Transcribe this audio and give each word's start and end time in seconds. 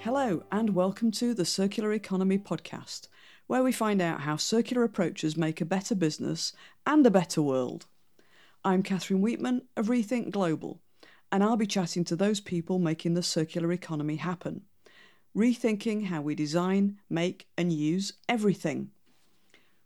Hello, 0.00 0.42
and 0.50 0.74
welcome 0.74 1.12
to 1.12 1.32
the 1.32 1.44
Circular 1.44 1.92
Economy 1.92 2.36
Podcast, 2.36 3.06
where 3.46 3.62
we 3.62 3.70
find 3.70 4.02
out 4.02 4.22
how 4.22 4.36
circular 4.36 4.82
approaches 4.82 5.36
make 5.36 5.60
a 5.60 5.64
better 5.64 5.94
business 5.94 6.52
and 6.84 7.06
a 7.06 7.12
better 7.12 7.40
world. 7.40 7.86
I'm 8.64 8.82
Catherine 8.82 9.22
Weetman 9.22 9.62
of 9.76 9.86
Rethink 9.86 10.32
Global, 10.32 10.80
and 11.30 11.44
I'll 11.44 11.56
be 11.56 11.66
chatting 11.66 12.02
to 12.04 12.16
those 12.16 12.40
people 12.40 12.80
making 12.80 13.14
the 13.14 13.22
circular 13.22 13.70
economy 13.70 14.16
happen, 14.16 14.62
rethinking 15.36 16.06
how 16.06 16.22
we 16.22 16.34
design, 16.34 16.98
make, 17.08 17.46
and 17.56 17.72
use 17.72 18.14
everything. 18.28 18.90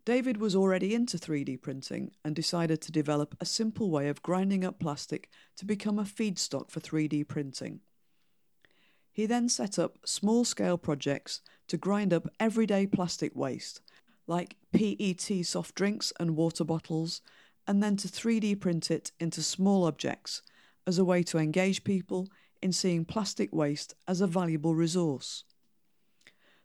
David 0.04 0.38
was 0.38 0.56
already 0.56 0.94
into 0.94 1.18
3D 1.18 1.62
printing 1.62 2.12
and 2.26 2.36
decided 2.36 2.82
to 2.82 2.92
develop 2.92 3.36
a 3.40 3.46
simple 3.46 3.90
way 3.90 4.10
of 4.10 4.22
grinding 4.22 4.66
up 4.66 4.80
plastic 4.80 5.30
to 5.56 5.66
become 5.66 6.00
a 6.00 6.04
feedstock 6.04 6.70
for 6.70 6.82
3D 6.82 7.28
printing. 7.28 7.80
He 9.18 9.26
then 9.26 9.50
set 9.50 9.80
up 9.80 9.98
small 10.06 10.46
scale 10.46 10.78
projects 10.78 11.42
to 11.70 11.76
grind 11.76 12.14
up 12.14 12.30
everyday 12.40 12.86
plastic 12.86 13.36
waste, 13.36 13.82
like 14.28 14.58
PET 14.72 15.44
soft 15.44 15.74
drinks 15.74 16.14
and 16.20 16.38
water 16.38 16.64
bottles, 16.64 17.22
and 17.66 17.82
then 17.82 17.98
to 17.98 18.08
3D 18.08 18.60
print 18.60 18.92
it 18.92 19.12
into 19.20 19.42
small 19.42 19.86
objects 19.86 20.44
as 20.86 21.00
a 21.00 21.04
way 21.04 21.24
to 21.24 21.40
engage 21.40 21.84
people 21.84 22.28
in 22.62 22.72
seeing 22.72 23.06
plastic 23.06 23.52
waste 23.52 23.96
as 24.08 24.22
a 24.22 24.28
valuable 24.28 24.76
resource. 24.76 25.46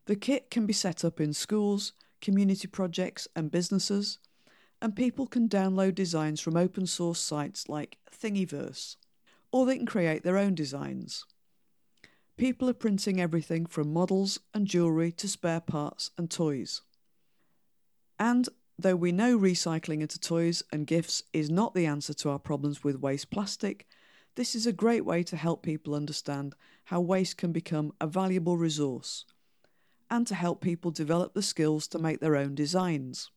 The 0.04 0.15
kit 0.15 0.50
can 0.50 0.66
be 0.66 0.75
set 0.75 1.06
up 1.06 1.22
in 1.22 1.32
schools, 1.32 1.94
community 2.21 2.69
projects, 2.69 3.27
and 3.34 3.50
businesses, 3.50 4.19
and 4.82 4.94
people 4.94 5.27
can 5.27 5.48
download 5.48 5.94
designs 5.94 6.38
from 6.38 6.59
open 6.59 6.87
source 6.87 7.19
sites 7.19 7.71
like 7.71 7.97
Thingiverse, 8.10 8.97
or 9.53 9.65
they 9.65 9.78
can 9.78 9.87
create 9.87 10.22
their 10.22 10.37
own 10.37 10.54
designs. 10.54 11.25
People 12.42 12.69
are 12.69 12.75
printing 12.75 13.20
everything 13.20 13.66
from 13.66 13.92
models 13.92 14.41
and 14.53 14.66
jewellery 14.66 15.12
to 15.12 15.28
spare 15.28 15.60
parts 15.60 16.10
and 16.19 16.28
toys. 16.28 16.82
And 18.19 18.48
though 18.76 18.97
we 18.97 19.12
know 19.12 19.38
recycling 19.38 20.00
into 20.00 20.19
toys 20.19 20.60
and 20.72 20.84
gifts 20.84 21.22
is 21.32 21.48
not 21.48 21.72
the 21.72 21.86
answer 21.86 22.12
to 22.14 22.30
our 22.30 22.41
problems 22.41 22.82
with 22.82 22.98
waste 22.98 23.30
plastic, 23.30 23.86
this 24.34 24.56
is 24.56 24.66
a 24.66 24.72
great 24.72 25.04
way 25.04 25.22
to 25.22 25.36
help 25.36 25.62
people 25.62 25.94
understand 25.94 26.56
how 26.86 27.00
waste 27.00 27.36
can 27.36 27.53
become 27.53 27.92
a 28.00 28.08
valuable 28.08 28.56
resource 28.56 29.24
and 30.10 30.26
to 30.26 30.34
help 30.34 30.60
people 30.60 30.91
develop 30.91 31.34
the 31.34 31.42
skills 31.42 31.86
to 31.86 32.00
make 32.00 32.19
their 32.19 32.34
own 32.34 32.56
designs. 32.56 33.30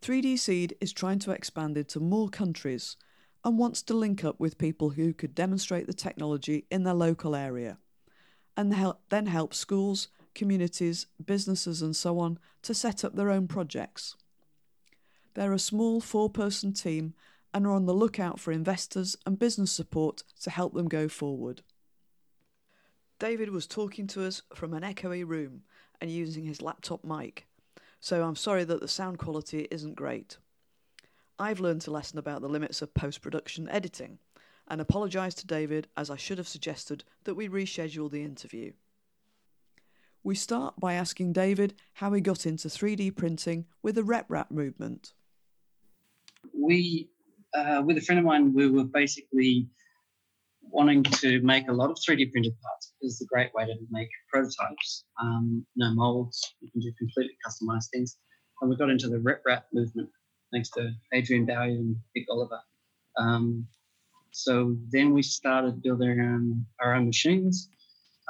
3D 0.00 0.38
Seed 0.38 0.74
is 0.80 0.94
trying 0.94 1.18
to 1.18 1.32
expand 1.32 1.76
into 1.76 2.00
more 2.00 2.30
countries 2.30 2.96
and 3.44 3.58
wants 3.58 3.82
to 3.82 3.94
link 3.94 4.24
up 4.24 4.38
with 4.38 4.58
people 4.58 4.90
who 4.90 5.12
could 5.14 5.34
demonstrate 5.34 5.86
the 5.86 5.94
technology 5.94 6.66
in 6.70 6.84
their 6.84 6.94
local 6.94 7.34
area, 7.34 7.78
and 8.56 8.74
then 9.08 9.26
help 9.26 9.54
schools, 9.54 10.08
communities, 10.34 11.06
businesses, 11.24 11.82
and 11.82 11.96
so 11.96 12.18
on 12.18 12.38
to 12.62 12.74
set 12.74 13.04
up 13.04 13.14
their 13.14 13.30
own 13.30 13.48
projects. 13.48 14.16
They're 15.34 15.52
a 15.52 15.58
small 15.58 16.00
four 16.00 16.28
person 16.28 16.72
team 16.72 17.14
and 17.54 17.66
are 17.66 17.72
on 17.72 17.86
the 17.86 17.94
lookout 17.94 18.38
for 18.38 18.52
investors 18.52 19.16
and 19.24 19.38
business 19.38 19.72
support 19.72 20.22
to 20.42 20.50
help 20.50 20.74
them 20.74 20.88
go 20.88 21.08
forward. 21.08 21.62
David 23.18 23.50
was 23.50 23.66
talking 23.66 24.06
to 24.08 24.24
us 24.24 24.42
from 24.54 24.72
an 24.74 24.82
echoey 24.82 25.26
room 25.26 25.62
and 26.00 26.10
using 26.10 26.44
his 26.44 26.62
laptop 26.62 27.04
mic, 27.04 27.46
so 28.00 28.22
I'm 28.22 28.36
sorry 28.36 28.64
that 28.64 28.80
the 28.80 28.88
sound 28.88 29.18
quality 29.18 29.68
isn't 29.70 29.94
great. 29.94 30.38
I've 31.40 31.58
learned 31.58 31.88
a 31.88 31.90
lesson 31.90 32.18
about 32.18 32.42
the 32.42 32.50
limits 32.50 32.82
of 32.82 32.92
post 32.92 33.22
production 33.22 33.66
editing 33.70 34.18
and 34.68 34.78
apologise 34.78 35.32
to 35.36 35.46
David 35.46 35.88
as 35.96 36.10
I 36.10 36.16
should 36.16 36.36
have 36.36 36.46
suggested 36.46 37.02
that 37.24 37.34
we 37.34 37.48
reschedule 37.48 38.10
the 38.10 38.22
interview. 38.22 38.72
We 40.22 40.34
start 40.34 40.78
by 40.78 40.92
asking 40.92 41.32
David 41.32 41.72
how 41.94 42.12
he 42.12 42.20
got 42.20 42.44
into 42.44 42.68
3D 42.68 43.16
printing 43.16 43.64
with 43.82 43.94
the 43.94 44.02
RepRap 44.02 44.50
movement. 44.50 45.14
We, 46.52 47.08
uh, 47.54 47.82
with 47.86 47.96
a 47.96 48.02
friend 48.02 48.18
of 48.18 48.26
mine, 48.26 48.52
we 48.52 48.68
were 48.68 48.84
basically 48.84 49.66
wanting 50.60 51.02
to 51.04 51.40
make 51.40 51.68
a 51.68 51.72
lot 51.72 51.90
of 51.90 51.96
3D 51.96 52.32
printed 52.32 52.52
parts 52.60 52.92
because 53.00 53.14
it's 53.14 53.22
a 53.22 53.32
great 53.32 53.54
way 53.54 53.64
to 53.64 53.74
make 53.90 54.10
prototypes. 54.30 55.04
Um, 55.22 55.64
no 55.74 55.94
molds, 55.94 56.54
you 56.60 56.70
can 56.70 56.82
do 56.82 56.92
completely 56.98 57.38
customized 57.48 57.88
things. 57.94 58.18
And 58.60 58.68
we 58.68 58.76
got 58.76 58.90
into 58.90 59.08
the 59.08 59.16
RepRap 59.16 59.62
movement 59.72 60.10
thanks 60.52 60.70
to 60.70 60.92
Adrian 61.12 61.46
Bowyer 61.46 61.70
and 61.70 61.96
Vik 62.14 62.26
Olliver. 62.28 62.60
Um, 63.18 63.66
so 64.32 64.76
then 64.90 65.12
we 65.12 65.22
started 65.22 65.82
building 65.82 66.64
our 66.80 66.94
own, 66.94 67.06
machines. 67.06 67.68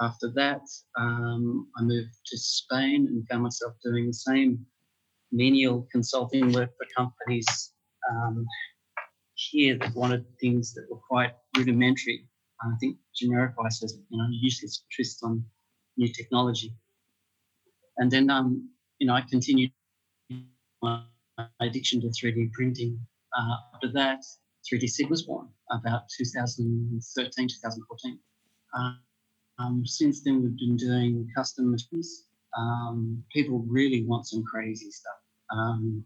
After 0.01 0.31
that, 0.35 0.63
um, 0.99 1.69
I 1.77 1.83
moved 1.83 2.15
to 2.27 2.39
Spain 2.39 3.07
and 3.07 3.27
found 3.29 3.43
myself 3.43 3.75
doing 3.85 4.07
the 4.07 4.15
same 4.15 4.65
menial 5.31 5.87
consulting 5.93 6.53
work 6.53 6.71
for 6.79 6.87
companies 6.97 7.73
um, 8.11 8.47
here 9.35 9.77
that 9.79 9.95
wanted 9.95 10.25
things 10.41 10.73
that 10.75 10.87
were 10.91 11.01
quite 11.09 11.33
rudimentary. 11.57 12.27
I 12.63 12.73
think 12.81 12.97
Generify 13.21 13.71
says, 13.71 13.99
you 14.09 14.19
know, 14.19 14.27
useless 14.31 14.85
twist 14.95 15.21
on 15.23 15.45
new 15.97 16.09
technology. 16.13 16.75
And 17.99 18.11
then, 18.11 18.31
um, 18.31 18.71
you 18.99 19.07
know, 19.07 19.15
I 19.15 19.23
continued 19.31 19.71
addiction 21.61 22.01
to 22.01 22.09
3D 22.09 22.53
printing. 22.53 22.99
Uh, 23.37 23.57
after 23.75 23.93
that, 23.93 24.25
3D 24.71 24.89
Seed 24.89 25.11
was 25.11 25.23
born 25.23 25.49
about 25.71 26.03
2013, 26.17 27.49
2014. 27.49 28.19
Uh, 28.77 28.93
um, 29.59 29.85
since 29.87 30.23
then, 30.23 30.43
we've 30.43 30.57
been 30.57 30.77
doing 30.77 31.29
custom 31.37 31.71
machines. 31.71 32.25
Um, 32.57 33.23
people 33.33 33.65
really 33.69 34.05
want 34.05 34.27
some 34.27 34.43
crazy 34.43 34.91
stuff, 34.91 35.21
um, 35.53 36.05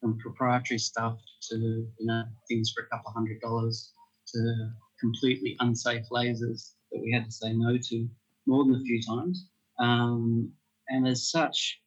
from 0.00 0.18
proprietary 0.18 0.78
stuff 0.78 1.18
to 1.50 1.56
you 1.56 2.06
know 2.06 2.24
things 2.48 2.72
for 2.74 2.84
a 2.84 2.88
couple 2.88 3.08
of 3.08 3.14
hundred 3.14 3.40
dollars 3.40 3.92
to 4.28 4.70
completely 5.00 5.56
unsafe 5.60 6.04
lasers 6.12 6.74
that 6.92 7.00
we 7.02 7.10
had 7.12 7.24
to 7.24 7.32
say 7.32 7.52
no 7.52 7.76
to 7.76 8.08
more 8.46 8.64
than 8.64 8.76
a 8.76 8.80
few 8.80 9.00
times. 9.02 9.46
Um, 9.78 10.52
and 10.88 11.08
as 11.08 11.30
such, 11.30 11.80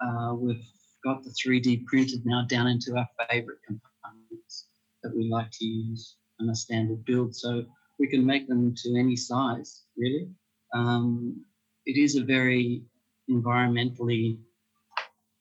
uh, 0.00 0.34
we've 0.34 0.62
got 1.04 1.22
the 1.24 1.30
3D 1.30 1.84
printed 1.86 2.22
now 2.24 2.44
down 2.46 2.66
into 2.66 2.96
our 2.96 3.08
favorite 3.30 3.58
components 3.66 4.68
that 5.02 5.14
we 5.16 5.28
like 5.28 5.50
to 5.52 5.64
use 5.64 6.16
in 6.40 6.48
a 6.50 6.54
standard 6.54 7.04
build. 7.04 7.34
So 7.34 7.64
we 7.98 8.08
can 8.08 8.24
make 8.24 8.48
them 8.48 8.74
to 8.76 8.98
any 8.98 9.16
size, 9.16 9.84
really. 9.96 10.30
Um, 10.74 11.44
it 11.86 11.96
is 11.98 12.16
a 12.16 12.24
very 12.24 12.82
environmentally 13.30 14.38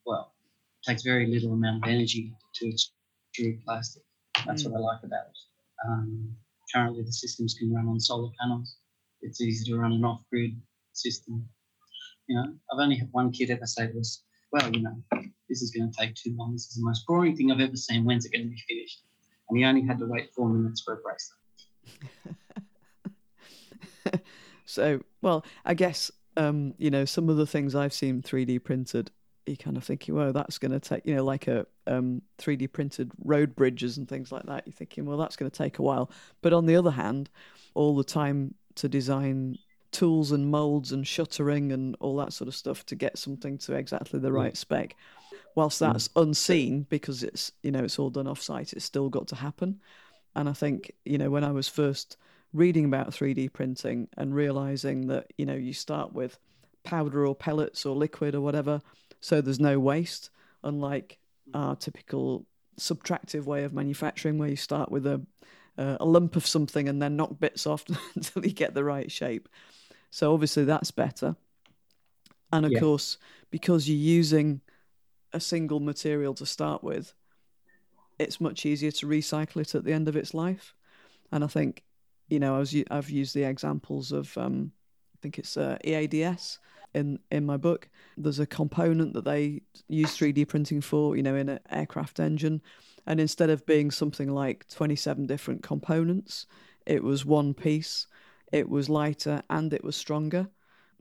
well, 0.05 0.33
takes 0.83 1.03
very 1.03 1.27
little 1.27 1.53
amount 1.53 1.83
of 1.83 1.89
energy 1.89 2.33
to 2.55 2.65
extrude 2.65 3.63
plastic. 3.63 4.03
That's 4.45 4.63
Mm. 4.63 4.71
what 4.71 4.77
I 4.77 4.81
like 4.81 5.03
about 5.03 5.27
it. 5.27 5.37
Um, 5.87 6.35
currently, 6.73 7.03
the 7.03 7.11
systems 7.11 7.53
can 7.53 7.73
run 7.73 7.87
on 7.87 7.99
solar 7.99 8.31
panels. 8.39 8.77
It's 9.21 9.41
easy 9.41 9.65
to 9.71 9.77
run 9.77 9.93
an 9.93 10.03
off-grid 10.05 10.59
system. 10.93 11.47
You 12.27 12.35
know, 12.37 12.59
I've 12.71 12.79
only 12.79 12.95
had 12.95 13.09
one 13.11 13.31
kid 13.31 13.49
ever 13.51 13.65
say 13.65 13.87
to 13.91 13.99
us, 13.99 14.23
"Well, 14.51 14.71
you 14.75 14.81
know, 14.81 15.03
this 15.49 15.61
is 15.61 15.71
going 15.71 15.91
to 15.91 15.97
take 15.97 16.15
too 16.15 16.35
long. 16.37 16.53
This 16.53 16.67
is 16.67 16.75
the 16.75 16.83
most 16.83 17.05
boring 17.05 17.35
thing 17.35 17.51
I've 17.51 17.59
ever 17.59 17.75
seen. 17.75 18.05
When's 18.05 18.25
it 18.25 18.31
going 18.31 18.43
to 18.43 18.49
be 18.49 18.61
finished?" 18.67 19.03
And 19.49 19.57
he 19.57 19.65
only 19.65 19.81
had 19.81 19.99
to 19.99 20.05
wait 20.05 20.31
four 20.33 20.47
minutes 20.49 20.81
for 20.81 20.93
a 20.93 20.97
bracelet. 20.97 21.39
so, 24.65 25.01
well, 25.21 25.43
I 25.65 25.73
guess 25.73 26.11
um, 26.37 26.73
you 26.77 26.91
know 26.91 27.05
some 27.05 27.29
of 27.29 27.37
the 27.37 27.47
things 27.47 27.75
I've 27.75 27.93
seen 27.93 28.21
3D 28.21 28.63
printed. 28.63 29.11
You 29.45 29.57
kind 29.57 29.77
of 29.77 29.83
thinking, 29.83 30.13
well, 30.13 30.31
that's 30.31 30.59
going 30.59 30.73
to 30.73 30.79
take, 30.79 31.07
you 31.07 31.15
know, 31.15 31.23
like 31.23 31.47
a 31.47 31.65
um, 31.87 32.21
3D 32.37 32.71
printed 32.71 33.11
road 33.23 33.55
bridges 33.55 33.97
and 33.97 34.07
things 34.07 34.31
like 34.31 34.43
that. 34.43 34.67
You're 34.67 34.73
thinking, 34.73 35.05
well, 35.05 35.17
that's 35.17 35.35
going 35.35 35.49
to 35.49 35.57
take 35.57 35.79
a 35.79 35.81
while. 35.81 36.11
But 36.43 36.53
on 36.53 36.67
the 36.67 36.75
other 36.75 36.91
hand, 36.91 37.31
all 37.73 37.95
the 37.95 38.03
time 38.03 38.53
to 38.75 38.87
design 38.87 39.57
tools 39.91 40.31
and 40.31 40.49
molds 40.49 40.91
and 40.91 41.05
shuttering 41.07 41.71
and 41.71 41.95
all 41.99 42.15
that 42.17 42.33
sort 42.33 42.47
of 42.47 42.55
stuff 42.55 42.85
to 42.87 42.95
get 42.95 43.17
something 43.17 43.57
to 43.59 43.73
exactly 43.73 44.19
the 44.19 44.31
right 44.31 44.55
spec. 44.55 44.95
Whilst 45.55 45.79
that's 45.79 46.09
unseen 46.15 46.85
because 46.89 47.23
it's 47.23 47.51
you 47.63 47.71
know 47.71 47.83
it's 47.83 47.99
all 47.99 48.09
done 48.09 48.27
off 48.27 48.41
site, 48.41 48.73
it's 48.73 48.85
still 48.85 49.09
got 49.09 49.27
to 49.29 49.35
happen. 49.35 49.79
And 50.35 50.47
I 50.47 50.53
think 50.53 50.91
you 51.05 51.17
know 51.17 51.29
when 51.29 51.43
I 51.43 51.51
was 51.51 51.67
first 51.67 52.17
reading 52.53 52.85
about 52.85 53.11
3D 53.11 53.51
printing 53.51 54.07
and 54.17 54.33
realizing 54.33 55.07
that 55.07 55.33
you 55.37 55.45
know 55.45 55.55
you 55.55 55.73
start 55.73 56.13
with 56.13 56.37
powder 56.83 57.25
or 57.25 57.35
pellets 57.35 57.85
or 57.85 57.95
liquid 57.95 58.35
or 58.35 58.41
whatever, 58.41 58.81
so 59.21 59.41
there's 59.41 59.59
no 59.59 59.79
waste, 59.79 60.29
unlike 60.63 61.17
our 61.53 61.75
typical 61.75 62.45
subtractive 62.79 63.43
way 63.43 63.63
of 63.63 63.73
manufacturing 63.73 64.37
where 64.37 64.49
you 64.49 64.55
start 64.55 64.91
with 64.91 65.05
a 65.05 65.21
uh, 65.77 65.97
a 65.99 66.05
lump 66.05 66.35
of 66.35 66.45
something 66.45 66.89
and 66.89 67.01
then 67.01 67.15
knock 67.15 67.39
bits 67.39 67.65
off 67.65 67.85
until 68.15 68.45
you 68.45 68.51
get 68.51 68.73
the 68.73 68.83
right 68.83 69.11
shape. 69.11 69.49
So 70.11 70.33
obviously 70.33 70.65
that's 70.65 70.91
better. 70.91 71.35
And 72.51 72.65
of 72.65 72.73
Yeah. 72.73 72.79
course, 72.79 73.17
because 73.51 73.87
you're 73.87 73.97
using 73.97 74.61
a 75.33 75.39
single 75.39 75.79
material 75.79 76.33
to 76.35 76.45
start 76.45 76.83
with, 76.83 77.13
it's 78.17 78.41
much 78.41 78.65
easier 78.65 78.91
to 78.91 79.07
recycle 79.07 79.61
it 79.61 79.75
at 79.75 79.83
the 79.83 79.93
end 79.93 80.07
of 80.07 80.15
its 80.15 80.33
life. 80.33 80.73
And 81.31 81.43
I 81.43 81.47
think, 81.47 81.83
you 82.29 82.39
know, 82.39 82.55
I 82.55 82.59
was, 82.59 82.75
I've 82.91 83.09
used 83.09 83.35
the 83.35 83.43
examples 83.43 84.11
of, 84.11 84.35
um, 84.37 84.71
I 85.15 85.17
think 85.21 85.39
it's 85.39 85.57
uh, 85.57 85.77
EADS 85.85 86.59
in 86.93 87.19
in 87.31 87.45
my 87.45 87.57
book. 87.57 87.89
There's 88.17 88.39
a 88.39 88.45
component 88.45 89.13
that 89.13 89.25
they 89.25 89.61
use 89.87 90.15
3D 90.17 90.45
printing 90.47 90.81
for, 90.81 91.15
you 91.15 91.23
know, 91.23 91.35
in 91.35 91.49
an 91.49 91.59
aircraft 91.69 92.19
engine, 92.19 92.61
and 93.05 93.19
instead 93.19 93.49
of 93.49 93.65
being 93.65 93.91
something 93.91 94.29
like 94.33 94.67
27 94.69 95.27
different 95.27 95.61
components, 95.61 96.47
it 96.85 97.03
was 97.03 97.25
one 97.25 97.53
piece. 97.53 98.07
It 98.51 98.69
was 98.69 98.89
lighter 98.89 99.43
and 99.49 99.73
it 99.73 99.83
was 99.83 99.95
stronger. 99.95 100.49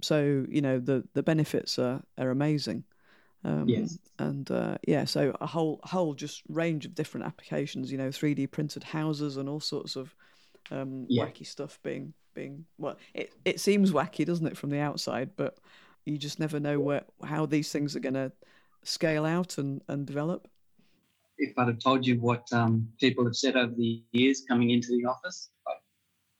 So 0.02 0.46
you 0.48 0.60
know 0.60 0.78
the 0.78 1.04
the 1.14 1.22
benefits 1.22 1.78
are 1.78 2.02
are 2.18 2.30
amazing. 2.30 2.84
Um, 3.44 3.68
Yes. 3.68 3.98
And 4.18 4.50
uh, 4.50 4.78
yeah, 4.86 5.04
so 5.04 5.34
a 5.40 5.46
whole 5.46 5.80
whole 5.84 6.14
just 6.14 6.42
range 6.48 6.84
of 6.86 6.94
different 6.94 7.26
applications. 7.26 7.92
You 7.92 7.98
know, 7.98 8.10
3D 8.10 8.46
printed 8.46 8.84
houses 8.84 9.36
and 9.36 9.48
all 9.48 9.60
sorts 9.60 9.96
of 9.96 10.14
um, 10.70 11.06
Yeah. 11.08 11.26
wacky 11.26 11.46
stuff 11.46 11.78
being 11.82 12.14
being 12.34 12.66
well. 12.78 12.96
It 13.14 13.32
it 13.44 13.60
seems 13.60 13.92
wacky, 13.92 14.24
doesn't 14.26 14.46
it, 14.46 14.56
from 14.56 14.70
the 14.70 14.80
outside? 14.80 15.30
But 15.36 15.58
you 16.04 16.18
just 16.18 16.40
never 16.40 16.60
know 16.60 16.80
where 16.80 17.04
how 17.24 17.46
these 17.46 17.70
things 17.72 17.94
are 17.96 18.00
going 18.00 18.14
to 18.14 18.32
scale 18.84 19.24
out 19.24 19.58
and 19.58 19.82
and 19.88 20.06
develop. 20.06 20.48
if 21.38 21.56
I'd 21.56 21.68
have 21.68 21.78
told 21.78 22.06
you 22.06 22.20
what 22.20 22.52
um, 22.52 22.88
people 22.98 23.24
have 23.24 23.36
said 23.36 23.56
over 23.56 23.72
the 23.74 24.02
years 24.12 24.42
coming 24.48 24.70
into 24.70 24.88
the 24.88 25.04
office, 25.04 25.50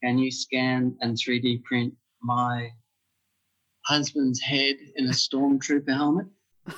can 0.02 0.18
you 0.18 0.30
scan 0.30 0.96
and 1.00 1.16
3D 1.16 1.62
print 1.64 1.94
my 2.22 2.70
husband's 3.84 4.40
head 4.40 4.76
in 4.96 5.06
a 5.06 5.12
stormtrooper 5.12 5.94
helmet? 5.94 6.26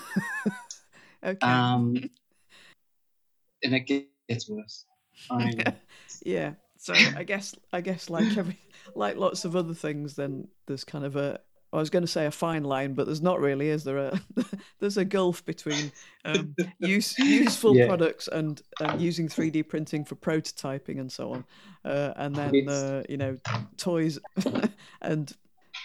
Okay. 1.22 1.46
Um, 1.46 1.96
and 3.62 3.74
it 3.74 4.08
gets 4.28 4.48
worse. 4.48 4.86
I 5.30 5.44
mean, 5.44 5.62
yeah. 6.24 6.54
So 6.78 6.94
I 6.94 7.24
guess 7.24 7.54
I 7.72 7.82
guess 7.82 8.08
like 8.08 8.36
every 8.38 8.58
like 8.94 9.16
lots 9.16 9.44
of 9.44 9.54
other 9.54 9.74
things, 9.74 10.14
then 10.16 10.48
there's 10.66 10.84
kind 10.84 11.04
of 11.04 11.16
a 11.16 11.40
I 11.72 11.76
was 11.76 11.90
going 11.90 12.02
to 12.02 12.08
say 12.08 12.26
a 12.26 12.30
fine 12.30 12.64
line, 12.64 12.94
but 12.94 13.06
there's 13.06 13.22
not 13.22 13.40
really, 13.40 13.68
is 13.68 13.84
there? 13.84 13.98
A, 13.98 14.20
there's 14.80 14.96
a 14.96 15.04
gulf 15.04 15.44
between 15.44 15.92
um, 16.24 16.54
use, 16.80 17.16
useful 17.18 17.74
Yeah. 17.74 17.86
products 17.86 18.28
and 18.28 18.60
um, 18.80 18.98
using 18.98 19.28
3D 19.28 19.68
printing 19.68 20.04
for 20.04 20.16
prototyping 20.16 21.00
and 21.00 21.10
so 21.10 21.32
on, 21.32 21.44
uh, 21.84 22.12
and 22.16 22.36
then 22.36 22.68
uh, 22.68 23.02
you 23.08 23.16
know 23.16 23.38
toys 23.76 24.18
and 25.00 25.32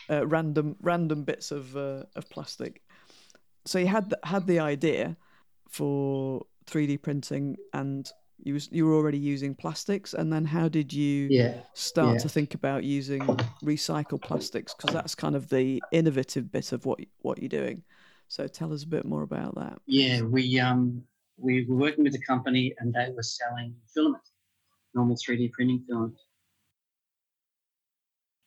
uh, 0.09 0.25
random 0.27 0.75
random 0.81 1.23
bits 1.23 1.51
of 1.51 1.75
uh, 1.77 2.03
of 2.15 2.29
plastic. 2.29 2.81
So 3.65 3.79
you 3.79 3.87
had 3.87 4.09
the, 4.09 4.19
had 4.23 4.47
the 4.47 4.59
idea 4.59 5.17
for 5.69 6.45
3D 6.67 7.01
printing, 7.01 7.57
and 7.73 8.11
you 8.43 8.53
was 8.53 8.69
you 8.71 8.85
were 8.85 8.93
already 8.93 9.17
using 9.17 9.55
plastics, 9.55 10.13
and 10.13 10.31
then 10.31 10.45
how 10.45 10.67
did 10.67 10.93
you? 10.93 11.27
yeah. 11.29 11.61
start 11.73 12.15
Yeah. 12.15 12.21
to 12.23 12.29
think 12.29 12.53
about 12.53 12.83
using 12.83 13.21
recycled 13.63 14.21
plastics 14.21 14.73
because 14.73 14.93
that's 14.93 15.15
kind 15.15 15.35
of 15.35 15.49
the 15.49 15.81
innovative 15.91 16.51
bit 16.51 16.71
of 16.71 16.85
what 16.85 16.99
what 17.21 17.39
you're 17.39 17.49
doing. 17.49 17.83
So 18.27 18.47
tell 18.47 18.73
us 18.73 18.83
a 18.83 18.87
bit 18.87 19.05
more 19.05 19.23
about 19.23 19.55
that. 19.55 19.79
Yeah, 19.85 20.21
we 20.21 20.59
um 20.59 21.03
we 21.37 21.65
were 21.65 21.75
working 21.75 22.03
with 22.03 22.15
a 22.15 22.21
company 22.25 22.73
and 22.79 22.93
they 22.93 23.11
were 23.15 23.23
selling 23.23 23.75
filament, 23.93 24.23
normal 24.93 25.15
3D 25.15 25.51
printing 25.51 25.83
filament. 25.87 26.15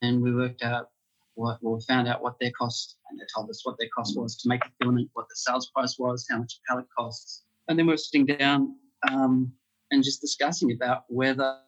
And 0.02 0.22
we 0.22 0.34
worked 0.34 0.62
out 0.62 0.90
what 1.34 1.58
well, 1.62 1.80
found 1.80 2.08
out 2.08 2.22
what 2.22 2.38
their 2.40 2.50
cost 2.52 2.96
and 3.10 3.18
they 3.18 3.24
told 3.34 3.48
us 3.50 3.64
what 3.64 3.76
their 3.78 3.88
cost 3.96 4.18
was 4.18 4.36
to 4.36 4.48
make 4.48 4.62
the 4.62 4.70
filament, 4.80 5.10
what 5.12 5.28
the 5.28 5.36
sales 5.36 5.70
price 5.74 5.96
was, 5.98 6.26
how 6.30 6.38
much 6.38 6.54
a 6.54 6.72
pallet 6.72 6.86
costs. 6.96 7.44
And 7.68 7.78
then 7.78 7.86
we 7.86 7.92
were 7.92 7.98
sitting 7.98 8.26
down 8.26 8.74
um, 9.10 9.52
and 9.90 10.04
just 10.04 10.20
discussing 10.20 10.72
about 10.72 11.04
whether 11.08 11.58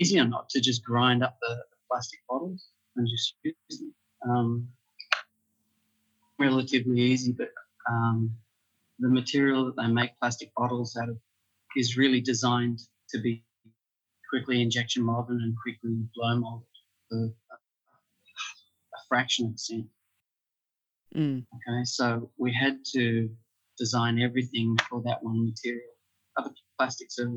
easy 0.00 0.18
or 0.18 0.24
not 0.24 0.48
to 0.50 0.60
just 0.60 0.84
grind 0.84 1.22
up 1.22 1.36
the, 1.40 1.56
plastic 1.90 2.20
bottles 2.28 2.68
and 2.94 3.08
just 3.08 3.34
use 3.42 3.54
them. 3.80 3.94
Um, 4.28 4.68
relatively 6.38 7.00
easy, 7.00 7.32
but 7.32 7.48
um, 7.90 8.30
the 9.00 9.08
material 9.08 9.64
that 9.66 9.76
they 9.76 9.88
make 9.88 10.18
plastic 10.20 10.52
bottles 10.56 10.96
out 10.96 11.08
of 11.08 11.18
is 11.76 11.96
really 11.96 12.20
designed 12.20 12.78
to 13.08 13.20
be 13.20 13.42
quickly 14.30 14.62
injection 14.62 15.02
molded 15.02 15.36
and 15.36 15.54
quickly 15.60 15.96
blow 16.14 16.36
molded 16.36 16.66
for 17.08 17.24
a, 17.24 17.54
a 17.54 19.00
fraction 19.08 19.46
of 19.46 19.54
a 19.54 19.58
cent. 19.58 19.86
Mm. 21.16 21.44
Okay, 21.54 21.84
so 21.84 22.30
we 22.38 22.52
had 22.52 22.78
to 22.92 23.28
design 23.78 24.20
everything 24.20 24.76
for 24.88 25.02
that 25.02 25.22
one 25.22 25.46
material. 25.46 25.89
Other 26.40 26.54
plastics 26.78 27.18
are 27.18 27.30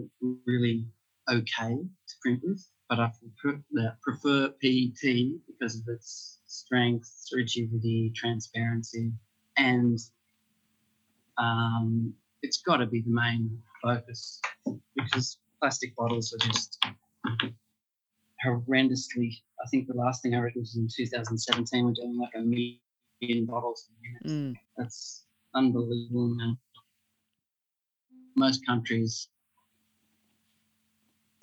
really 0.45 0.86
okay 1.29 1.75
to 1.75 2.15
print 2.22 2.41
with, 2.43 2.65
but 2.88 3.00
I 3.00 3.12
prefer, 3.38 4.45
uh, 4.45 4.50
PET 4.62 5.41
because 5.48 5.75
of 5.75 5.83
its 5.88 6.39
strength, 6.45 7.12
rigidity, 7.33 8.13
transparency, 8.15 9.12
and 9.57 10.00
um, 11.38 12.13
it's 12.43 12.62
got 12.62 12.77
to 12.77 12.86
be 12.86 13.01
the 13.01 13.12
main 13.12 13.62
focus 13.81 14.39
because 14.95 15.38
plastic 15.60 15.93
bottles 15.98 16.33
are 16.33 16.48
just 16.48 16.81
horrendously. 18.45 19.33
I 19.63 19.67
think 19.69 19.88
the 19.88 19.95
last 19.95 20.22
thing 20.22 20.33
I 20.33 20.39
read 20.39 20.53
was 20.55 20.77
in 20.77 20.88
2017. 20.95 21.86
We're 21.86 21.91
doing 21.91 22.17
like 22.17 22.36
a 22.36 22.39
million 22.39 23.45
bottles 23.48 23.89
a 23.89 24.29
minute. 24.29 24.55
Mm. 24.55 24.60
That's 24.77 25.25
unbelievable, 25.53 26.36
man. 26.36 26.57
Most 28.35 28.65
countries, 28.65 29.27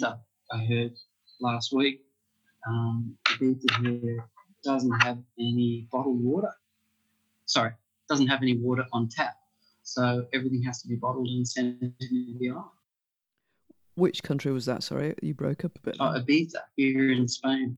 I 0.03 0.65
heard 0.65 0.93
last 1.41 1.73
week, 1.73 2.03
um, 2.67 3.17
here 3.39 4.25
doesn't 4.65 5.01
have 5.01 5.19
any 5.39 5.87
bottled 5.93 6.23
water. 6.23 6.53
Sorry, 7.47 7.73
doesn't 8.09 8.27
have 8.27 8.43
any 8.43 8.57
water 8.57 8.85
on 8.93 9.09
tap. 9.09 9.35
So 9.83 10.27
everything 10.33 10.63
has 10.63 10.83
to 10.83 10.89
be 10.89 10.97
bottled 10.97 11.29
and 11.29 11.47
sent 11.47 11.81
into 11.81 12.39
the 12.39 12.51
island. 12.51 12.65
Which 13.95 14.23
country 14.23 14.53
was 14.53 14.67
that? 14.67 14.83
Sorry, 14.83 15.15
you 15.23 15.35
broke 15.35 15.65
up 15.65 15.77
a 15.77 15.81
bit. 15.81 15.97
Oh, 16.01 16.15
Ibiza 16.19 16.61
here 16.77 17.13
in 17.13 17.29
Spain. 17.29 17.77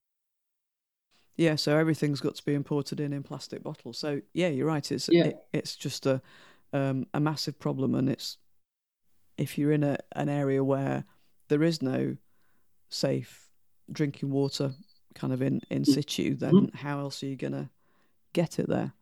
Yeah, 1.36 1.56
so 1.56 1.76
everything's 1.76 2.20
got 2.20 2.34
to 2.36 2.44
be 2.44 2.54
imported 2.54 3.00
in 3.00 3.12
in 3.12 3.22
plastic 3.22 3.62
bottles. 3.62 3.98
So 3.98 4.20
yeah, 4.34 4.48
you're 4.48 4.66
right. 4.66 4.90
It's 4.92 5.08
Yeah. 5.10 5.24
it, 5.24 5.36
it's 5.52 5.76
just 5.76 6.06
a 6.06 6.20
um, 6.72 7.06
a 7.14 7.20
massive 7.20 7.58
problem, 7.58 7.94
and 7.94 8.08
it's 8.08 8.38
if 9.38 9.58
you're 9.58 9.72
in 9.72 9.84
a 9.84 9.98
an 10.12 10.28
area 10.28 10.62
where 10.62 11.04
there 11.48 11.62
is 11.62 11.82
no 11.82 12.16
safe 12.88 13.48
drinking 13.90 14.30
water, 14.30 14.72
kind 15.14 15.32
of 15.32 15.42
in 15.42 15.60
in 15.70 15.84
situ, 15.84 16.34
then 16.34 16.70
how 16.74 16.98
else 17.00 17.22
are 17.22 17.26
you 17.26 17.36
gonna 17.36 17.70
get 18.32 18.58
it 18.58 18.68
there? 18.68 18.92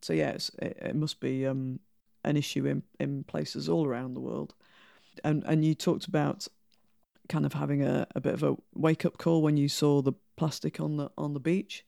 So 0.00 0.12
yeah, 0.12 0.30
it, 0.30 0.50
it 0.60 0.96
must 0.96 1.20
be 1.20 1.46
um, 1.46 1.78
an 2.24 2.36
issue 2.36 2.66
in, 2.66 2.82
in 2.98 3.24
places 3.24 3.68
all 3.68 3.86
around 3.86 4.14
the 4.14 4.20
world. 4.20 4.54
And 5.24 5.44
and 5.46 5.64
you 5.64 5.74
talked 5.74 6.06
about 6.06 6.48
kind 7.28 7.46
of 7.46 7.52
having 7.52 7.82
a, 7.82 8.06
a 8.14 8.20
bit 8.20 8.34
of 8.34 8.42
a 8.42 8.56
wake 8.74 9.04
up 9.04 9.16
call 9.18 9.42
when 9.42 9.56
you 9.56 9.68
saw 9.68 10.02
the 10.02 10.12
plastic 10.36 10.80
on 10.80 10.96
the 10.96 11.10
on 11.16 11.34
the 11.34 11.40
beach 11.40 11.84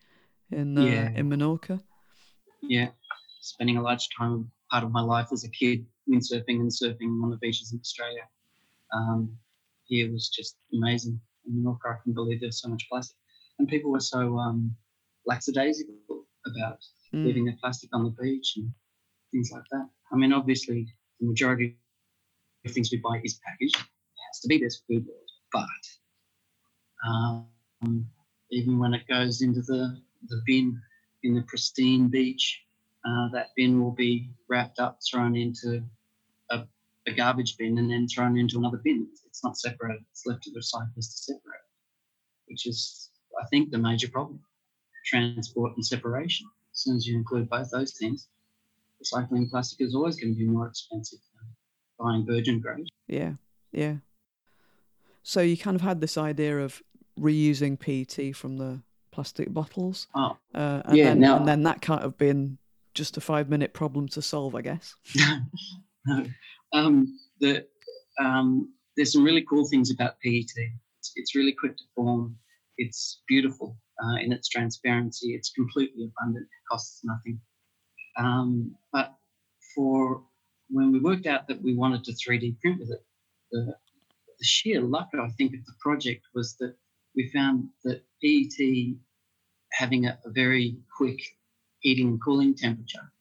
in 0.50 0.78
uh, 0.78 0.84
Yeah. 0.84 1.10
in 1.14 1.28
Menorca. 1.28 1.80
Yeah, 2.62 2.90
spending 3.40 3.76
a 3.76 3.82
large 3.82 4.08
time 4.16 4.50
part 4.70 4.84
of 4.84 4.90
my 4.90 5.02
life 5.02 5.28
as 5.32 5.44
a 5.44 5.50
kid 5.50 5.84
windsurfing 6.08 6.60
and 6.60 6.70
surfing 6.70 7.22
on 7.22 7.30
the 7.30 7.36
beaches 7.38 7.72
in 7.72 7.80
Australia. 7.80 8.22
Um, 8.92 9.36
here 9.84 10.10
was 10.12 10.28
just 10.28 10.56
amazing. 10.72 11.20
In 11.46 11.62
Menorca, 11.62 11.92
I 11.92 11.98
can't 12.04 12.14
believe 12.14 12.40
there's 12.40 12.60
so 12.62 12.68
much 12.68 12.86
plastic, 12.90 13.16
and 13.58 13.68
people 13.68 13.90
were 13.92 14.00
so 14.00 14.38
um, 14.38 14.74
lackadaisical 15.26 15.96
about 16.46 16.78
Mm. 17.14 17.24
leaving 17.24 17.44
their 17.44 17.56
plastic 17.60 17.90
on 17.94 18.04
the 18.04 18.14
beach 18.20 18.54
and 18.56 18.70
things 19.32 19.50
like 19.52 19.64
that. 19.70 19.88
I 20.12 20.16
mean, 20.16 20.32
obviously, 20.32 20.86
the 21.20 21.26
majority 21.26 21.76
of 21.76 21.78
things 21.78 21.98
we 22.02 22.10
buy 22.10 23.20
is 23.24 23.40
packaged. 23.46 23.76
It 23.76 24.22
has 24.28 24.40
to 24.42 24.48
be 24.48 24.58
this 24.58 24.82
food 24.88 25.06
world, 25.06 25.28
but 25.52 25.90
um, 27.06 28.06
even 28.50 28.78
when 28.78 28.94
it 28.94 29.06
goes 29.08 29.42
into 29.42 29.62
the, 29.62 30.00
the 30.28 30.42
bin 30.46 30.80
in 31.22 31.34
the 31.34 31.42
pristine 31.42 32.08
beach, 32.08 32.63
uh, 33.04 33.28
that 33.32 33.48
bin 33.56 33.82
will 33.82 33.92
be 33.92 34.30
wrapped 34.48 34.78
up, 34.78 34.98
thrown 35.10 35.36
into 35.36 35.82
a, 36.50 36.64
a 37.06 37.12
garbage 37.12 37.56
bin, 37.58 37.78
and 37.78 37.90
then 37.90 38.06
thrown 38.08 38.36
into 38.38 38.58
another 38.58 38.80
bin. 38.82 39.06
It's 39.26 39.42
not 39.44 39.58
separated. 39.58 40.04
It's 40.10 40.24
left 40.26 40.42
to 40.44 40.50
the 40.52 40.60
recyclers 40.60 40.94
to 41.10 41.18
separate, 41.32 41.64
which 42.46 42.66
is, 42.66 43.10
I 43.42 43.46
think, 43.48 43.70
the 43.70 43.78
major 43.78 44.08
problem: 44.08 44.40
transport 45.06 45.72
and 45.76 45.84
separation. 45.84 46.46
As 46.72 46.80
soon 46.80 46.96
as 46.96 47.06
you 47.06 47.16
include 47.16 47.48
both 47.50 47.70
those 47.70 47.92
things, 47.98 48.28
recycling 49.02 49.50
plastic 49.50 49.80
is 49.80 49.94
always 49.94 50.16
going 50.16 50.34
to 50.34 50.38
be 50.38 50.46
more 50.46 50.66
expensive 50.68 51.18
than 51.38 51.48
buying 51.98 52.26
virgin 52.26 52.60
grade. 52.60 52.88
Yeah, 53.06 53.34
yeah. 53.72 53.96
So 55.22 55.40
you 55.40 55.56
kind 55.56 55.74
of 55.74 55.80
had 55.82 56.00
this 56.00 56.16
idea 56.18 56.58
of 56.60 56.82
reusing 57.18 57.78
PET 57.78 58.34
from 58.36 58.56
the 58.58 58.80
plastic 59.10 59.52
bottles, 59.52 60.08
Oh, 60.14 60.36
uh, 60.54 60.82
and 60.84 60.96
Yeah, 60.96 61.04
then 61.10 61.20
now- 61.20 61.36
and 61.36 61.46
then 61.48 61.62
that 61.62 61.80
kind 61.82 62.02
of 62.02 62.18
been 62.18 62.58
just 62.94 63.16
a 63.16 63.20
five 63.20 63.48
minute 63.48 63.72
problem 63.72 64.08
to 64.08 64.22
solve, 64.22 64.54
I 64.54 64.62
guess. 64.62 64.94
no. 66.06 66.26
Um, 66.72 67.18
the, 67.40 67.66
um, 68.20 68.72
there's 68.96 69.12
some 69.12 69.24
really 69.24 69.44
cool 69.48 69.68
things 69.68 69.90
about 69.90 70.20
PET. 70.24 70.50
It's, 70.56 71.12
it's 71.16 71.34
really 71.34 71.52
quick 71.52 71.76
to 71.76 71.84
form. 71.94 72.36
It's 72.78 73.22
beautiful 73.28 73.76
uh, 74.02 74.16
in 74.16 74.32
its 74.32 74.48
transparency. 74.48 75.34
It's 75.34 75.50
completely 75.50 76.10
abundant. 76.18 76.46
It 76.46 76.70
costs 76.70 77.00
nothing. 77.04 77.40
Um, 78.16 78.74
but 78.92 79.14
for 79.74 80.22
when 80.70 80.92
we 80.92 81.00
worked 81.00 81.26
out 81.26 81.48
that 81.48 81.62
we 81.62 81.74
wanted 81.74 82.04
to 82.04 82.12
3D 82.12 82.60
print 82.60 82.80
with 82.80 82.90
it, 82.90 83.04
the, 83.50 83.74
the 84.38 84.44
sheer 84.44 84.80
luck, 84.80 85.08
I 85.14 85.28
think, 85.30 85.54
of 85.54 85.64
the 85.64 85.74
project 85.80 86.24
was 86.34 86.56
that 86.56 86.74
we 87.14 87.30
found 87.32 87.68
that 87.84 88.02
PET 88.22 88.96
having 89.72 90.06
a, 90.06 90.18
a 90.24 90.30
very 90.30 90.78
quick 90.96 91.20
heating 91.84 92.18
cooling 92.18 92.54
temperature 92.54 93.12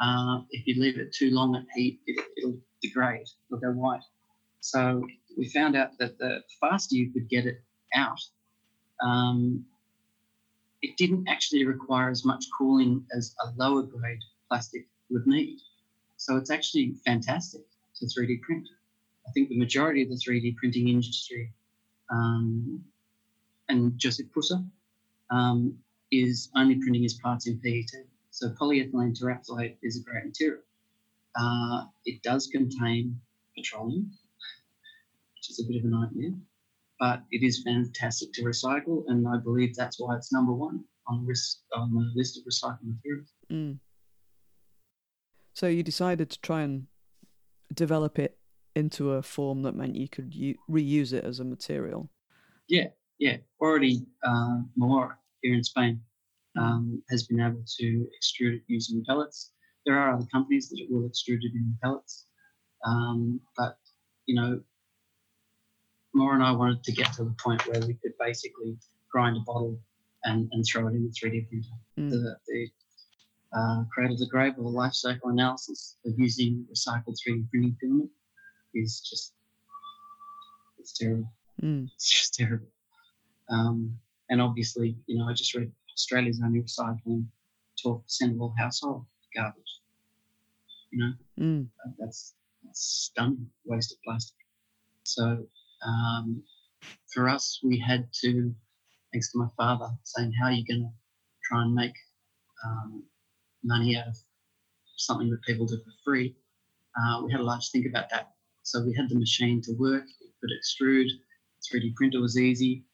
uh, 0.00 0.40
if 0.50 0.66
you 0.66 0.80
leave 0.80 0.98
it 0.98 1.12
too 1.12 1.30
long 1.30 1.56
at 1.56 1.64
heat, 1.74 2.00
it, 2.06 2.22
it'll 2.36 2.58
degrade, 2.82 3.26
it'll 3.48 3.60
go 3.60 3.70
white. 3.70 4.02
So 4.60 5.06
we 5.36 5.48
found 5.48 5.76
out 5.76 5.98
that 5.98 6.18
the 6.18 6.42
faster 6.60 6.96
you 6.96 7.10
could 7.12 7.28
get 7.28 7.46
it 7.46 7.62
out, 7.94 8.20
um, 9.02 9.64
it 10.82 10.96
didn't 10.96 11.28
actually 11.28 11.64
require 11.64 12.10
as 12.10 12.24
much 12.24 12.44
cooling 12.56 13.04
as 13.16 13.34
a 13.44 13.50
lower 13.56 13.82
grade 13.82 14.20
plastic 14.48 14.86
would 15.10 15.26
need. 15.26 15.58
So 16.16 16.36
it's 16.36 16.50
actually 16.50 16.94
fantastic 17.04 17.62
to 17.96 18.06
3D 18.06 18.40
print. 18.42 18.68
I 19.26 19.30
think 19.32 19.48
the 19.48 19.58
majority 19.58 20.02
of 20.02 20.08
the 20.08 20.16
3D 20.16 20.56
printing 20.56 20.88
industry, 20.88 21.52
um, 22.10 22.84
and 23.68 23.98
Josef 23.98 24.26
Prusa, 24.36 24.64
um, 25.30 25.76
is 26.12 26.50
only 26.56 26.76
printing 26.76 27.02
his 27.02 27.14
parts 27.14 27.46
in 27.46 27.58
PET. 27.60 28.04
So 28.30 28.50
polyethylene 28.50 29.18
terephthalate 29.18 29.76
is 29.82 29.98
a 29.98 30.02
great 30.02 30.26
material. 30.26 30.62
Uh, 31.38 31.84
it 32.04 32.22
does 32.22 32.46
contain 32.46 33.18
petroleum, 33.56 34.10
which 35.34 35.50
is 35.50 35.60
a 35.64 35.68
bit 35.70 35.78
of 35.78 35.84
a 35.84 35.88
nightmare, 35.88 36.34
but 36.98 37.22
it 37.30 37.44
is 37.44 37.62
fantastic 37.62 38.32
to 38.34 38.42
recycle, 38.42 39.04
and 39.08 39.26
I 39.28 39.36
believe 39.38 39.74
that's 39.74 40.00
why 40.00 40.16
it's 40.16 40.32
number 40.32 40.52
one 40.52 40.84
on 41.08 41.22
the 41.22 41.28
list 41.28 41.62
on 41.74 41.92
the 41.92 42.12
list 42.14 42.38
of 42.38 42.44
recycled 42.44 42.78
materials. 42.82 43.28
Mm. 43.50 43.78
So 45.52 45.66
you 45.68 45.82
decided 45.82 46.30
to 46.30 46.40
try 46.40 46.62
and 46.62 46.86
develop 47.72 48.18
it 48.18 48.38
into 48.74 49.12
a 49.12 49.22
form 49.22 49.62
that 49.62 49.74
meant 49.74 49.96
you 49.96 50.08
could 50.08 50.34
u- 50.34 50.58
reuse 50.70 51.12
it 51.12 51.24
as 51.24 51.40
a 51.40 51.44
material. 51.44 52.10
Yeah, 52.68 52.88
yeah, 53.18 53.38
already 53.60 54.06
uh, 54.22 54.60
more 54.76 55.18
here 55.46 55.54
in 55.54 55.62
Spain 55.62 56.00
um, 56.58 57.02
has 57.10 57.26
been 57.26 57.40
able 57.40 57.62
to 57.78 58.08
extrude 58.18 58.56
it 58.56 58.62
using 58.66 59.04
pellets. 59.06 59.52
There 59.84 59.96
are 59.96 60.14
other 60.14 60.26
companies 60.32 60.68
that 60.70 60.86
will 60.90 61.08
extrude 61.08 61.42
it 61.42 61.54
in 61.54 61.76
pellets, 61.82 62.26
um, 62.84 63.40
but 63.56 63.78
you 64.26 64.34
know, 64.34 64.60
Maura 66.14 66.34
and 66.34 66.42
I 66.42 66.50
wanted 66.50 66.82
to 66.82 66.92
get 66.92 67.12
to 67.14 67.24
the 67.24 67.34
point 67.42 67.66
where 67.68 67.80
we 67.80 67.94
could 67.94 68.12
basically 68.18 68.76
grind 69.12 69.36
a 69.36 69.40
bottle 69.40 69.78
and, 70.24 70.48
and 70.50 70.64
throw 70.66 70.88
it 70.88 70.94
in 70.94 71.04
the 71.04 71.10
3D 71.10 71.48
printer. 71.48 71.68
Mm. 71.98 72.10
The, 72.10 72.36
the 72.48 72.68
uh, 73.56 73.84
cradle 73.92 74.16
to 74.16 74.26
grave 74.26 74.54
or 74.58 74.70
life 74.70 74.94
cycle 74.94 75.30
analysis 75.30 75.96
of 76.04 76.14
using 76.18 76.66
recycled 76.72 77.16
3D 77.26 77.48
printing 77.50 77.76
filament 77.80 78.10
is 78.74 79.00
just 79.00 79.34
it's 80.78 80.92
terrible. 80.98 81.32
Mm. 81.62 81.88
It's 81.94 82.08
just 82.08 82.34
terrible. 82.34 82.66
Um, 83.48 83.98
and 84.30 84.40
obviously, 84.40 84.96
you 85.06 85.18
know, 85.18 85.28
I 85.28 85.32
just 85.32 85.54
read 85.54 85.70
Australia's 85.94 86.40
only 86.44 86.60
recycling 86.62 87.26
12% 87.84 88.02
of 88.34 88.40
all 88.40 88.54
household 88.58 89.06
garbage. 89.34 89.80
You 90.90 90.98
know, 90.98 91.12
Mm. 91.38 91.68
that's, 91.98 92.34
that's 92.64 92.80
stunning 92.80 93.50
waste 93.64 93.92
of 93.92 93.98
plastic. 94.02 94.36
So 95.04 95.46
um, 95.86 96.42
for 97.12 97.28
us, 97.28 97.60
we 97.62 97.78
had 97.78 98.08
to, 98.22 98.54
thanks 99.12 99.30
to 99.32 99.38
my 99.38 99.48
father, 99.56 99.88
saying, 100.04 100.32
how 100.40 100.46
are 100.46 100.52
you 100.52 100.64
going 100.64 100.82
to 100.82 100.90
try 101.44 101.62
and 101.62 101.74
make 101.74 101.94
um, 102.64 103.02
money 103.62 103.96
out 103.96 104.08
of 104.08 104.16
something 104.96 105.28
that 105.30 105.42
people 105.42 105.66
do 105.66 105.76
for 105.76 105.92
free? 106.04 106.34
Uh, 106.98 107.22
we 107.22 107.30
had 107.30 107.40
a 107.40 107.44
large 107.44 107.70
think 107.70 107.86
about 107.86 108.08
that. 108.10 108.32
So 108.62 108.82
we 108.82 108.94
had 108.94 109.08
the 109.08 109.18
machine 109.18 109.60
to 109.62 109.72
work, 109.74 110.04
it 110.20 110.32
could 110.40 110.50
extrude, 110.50 111.08
3D 111.70 111.94
printer 111.94 112.20
was 112.20 112.38
easy, 112.38 112.84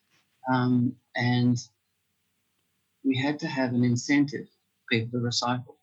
um, 0.50 0.94
and 1.16 1.58
we 3.04 3.16
had 3.18 3.38
to 3.40 3.48
have 3.48 3.72
an 3.72 3.84
incentive 3.84 4.46
for 4.46 4.82
people 4.90 5.20
to 5.20 5.26
recycle 5.26 5.76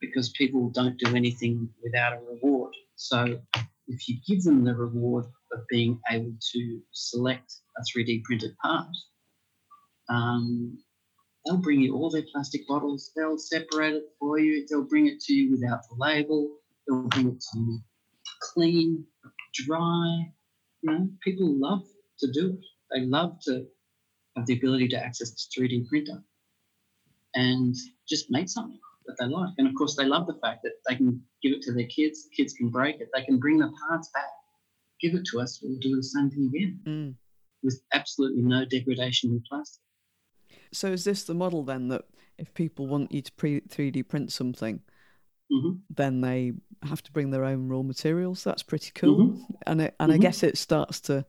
because 0.00 0.30
people 0.30 0.70
don't 0.70 0.98
do 0.98 1.16
anything 1.16 1.68
without 1.82 2.12
a 2.12 2.20
reward. 2.20 2.74
So 2.96 3.40
if 3.88 4.08
you 4.08 4.18
give 4.26 4.42
them 4.44 4.64
the 4.64 4.74
reward 4.74 5.26
of 5.52 5.60
being 5.68 5.98
able 6.10 6.34
to 6.52 6.80
select 6.92 7.54
a 7.78 7.82
3D 7.82 8.22
printed 8.24 8.56
part, 8.62 8.88
um, 10.08 10.78
they'll 11.44 11.58
bring 11.58 11.80
you 11.80 11.94
all 11.94 12.10
their 12.10 12.24
plastic 12.32 12.66
bottles, 12.68 13.10
they'll 13.16 13.38
separate 13.38 13.94
it 13.94 14.04
for 14.18 14.38
you, 14.38 14.66
they'll 14.68 14.84
bring 14.84 15.06
it 15.06 15.20
to 15.20 15.32
you 15.32 15.50
without 15.50 15.80
the 15.88 15.96
label, 15.98 16.50
they'll 16.86 17.08
bring 17.08 17.28
it 17.28 17.40
to 17.52 17.58
you 17.58 17.80
clean, 18.40 19.04
dry. 19.54 20.32
You 20.82 20.92
know, 20.92 21.08
people 21.22 21.58
love 21.58 21.82
to 22.20 22.30
do 22.32 22.54
it. 22.54 22.64
They 22.92 23.00
love 23.00 23.38
to 23.42 23.66
have 24.36 24.46
the 24.46 24.54
ability 24.54 24.88
to 24.88 24.96
access 24.96 25.30
this 25.30 25.48
3D 25.56 25.86
printer 25.88 26.22
and 27.34 27.74
just 28.08 28.30
make 28.30 28.48
something 28.48 28.78
that 29.06 29.16
they 29.18 29.26
like. 29.26 29.50
And 29.58 29.68
of 29.68 29.74
course, 29.74 29.96
they 29.96 30.04
love 30.04 30.26
the 30.26 30.38
fact 30.42 30.62
that 30.62 30.72
they 30.88 30.96
can 30.96 31.22
give 31.42 31.52
it 31.52 31.62
to 31.62 31.72
their 31.72 31.86
kids, 31.86 32.24
the 32.28 32.34
kids 32.34 32.52
can 32.54 32.70
break 32.70 33.00
it, 33.00 33.08
they 33.14 33.24
can 33.24 33.38
bring 33.38 33.58
the 33.58 33.70
parts 33.88 34.10
back, 34.14 34.24
give 35.00 35.14
it 35.14 35.24
to 35.32 35.40
us, 35.40 35.60
we'll 35.62 35.78
do 35.78 35.96
the 35.96 36.02
same 36.02 36.30
thing 36.30 36.50
again 36.54 36.80
Mm. 36.86 37.14
with 37.62 37.80
absolutely 37.92 38.42
no 38.42 38.64
degradation 38.64 39.30
in 39.30 39.42
plastic. 39.48 39.82
So 40.72 40.88
is 40.88 41.04
this 41.04 41.24
the 41.24 41.34
model 41.34 41.62
then 41.62 41.88
that 41.88 42.06
if 42.38 42.52
people 42.54 42.86
want 42.86 43.12
you 43.12 43.20
to 43.22 43.32
pre 43.32 43.60
3D 43.60 44.02
print 44.08 44.32
something, 44.32 44.80
hmm 45.50 45.72
then 45.90 46.20
they 46.20 46.52
have 46.82 47.02
to 47.02 47.10
bring 47.12 47.30
their 47.30 47.44
own 47.44 47.68
raw 47.68 47.82
materials? 47.82 48.44
That's 48.44 48.62
pretty 48.62 48.90
cool. 48.94 49.38
And 49.66 49.80
it, 49.80 49.94
and 49.98 50.12
I 50.12 50.18
Mhm. 50.18 50.20
guess 50.20 50.42
it 50.42 50.58
starts 50.58 51.00
to, 51.02 51.24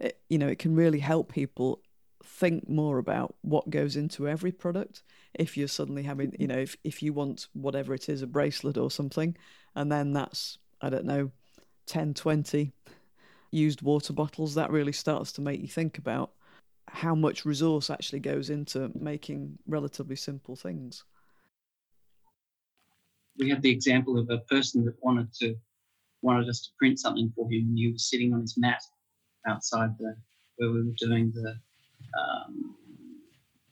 it, 0.00 0.20
you 0.28 0.38
know, 0.38 0.48
it 0.48 0.58
can 0.58 0.74
really 0.74 1.00
help 1.00 1.32
people 1.32 1.80
think 2.24 2.68
more 2.68 2.98
about 2.98 3.34
what 3.42 3.70
goes 3.70 3.96
into 3.96 4.28
every 4.28 4.52
product. 4.52 5.02
If 5.34 5.56
you're 5.56 5.68
suddenly 5.68 6.02
having, 6.02 6.34
you 6.38 6.46
know, 6.46 6.58
if, 6.58 6.76
if 6.84 7.02
you 7.02 7.12
want 7.12 7.48
whatever 7.52 7.94
it 7.94 8.08
is, 8.08 8.22
a 8.22 8.26
bracelet 8.26 8.76
or 8.76 8.90
something, 8.90 9.36
and 9.74 9.90
then 9.90 10.12
that's, 10.12 10.58
I 10.80 10.90
don't 10.90 11.04
know, 11.04 11.30
10, 11.86 12.14
20 12.14 12.72
used 13.50 13.82
water 13.82 14.12
bottles, 14.12 14.54
that 14.54 14.70
really 14.70 14.92
starts 14.92 15.32
to 15.32 15.40
make 15.40 15.60
you 15.60 15.68
think 15.68 15.98
about 15.98 16.32
how 16.88 17.14
much 17.14 17.44
resource 17.44 17.90
actually 17.90 18.20
goes 18.20 18.50
into 18.50 18.90
making 18.94 19.58
relatively 19.66 20.16
simple 20.16 20.56
things. 20.56 21.04
we 23.38 23.50
had 23.50 23.62
the 23.62 23.70
example 23.70 24.18
of 24.18 24.30
a 24.30 24.38
person 24.38 24.84
that 24.84 24.94
wanted 25.02 25.32
to 25.34 25.56
wanted 26.22 26.48
us 26.48 26.62
to 26.62 26.70
print 26.78 26.98
something 26.98 27.30
for 27.34 27.46
him, 27.50 27.66
and 27.68 27.78
he 27.78 27.92
was 27.92 28.08
sitting 28.08 28.32
on 28.32 28.40
his 28.40 28.56
mat 28.56 28.80
outside 29.46 29.90
the 29.98 30.16
where 30.56 30.70
we 30.70 30.82
were 30.84 30.94
doing 30.98 31.32
the, 31.34 31.50
um, 32.20 32.76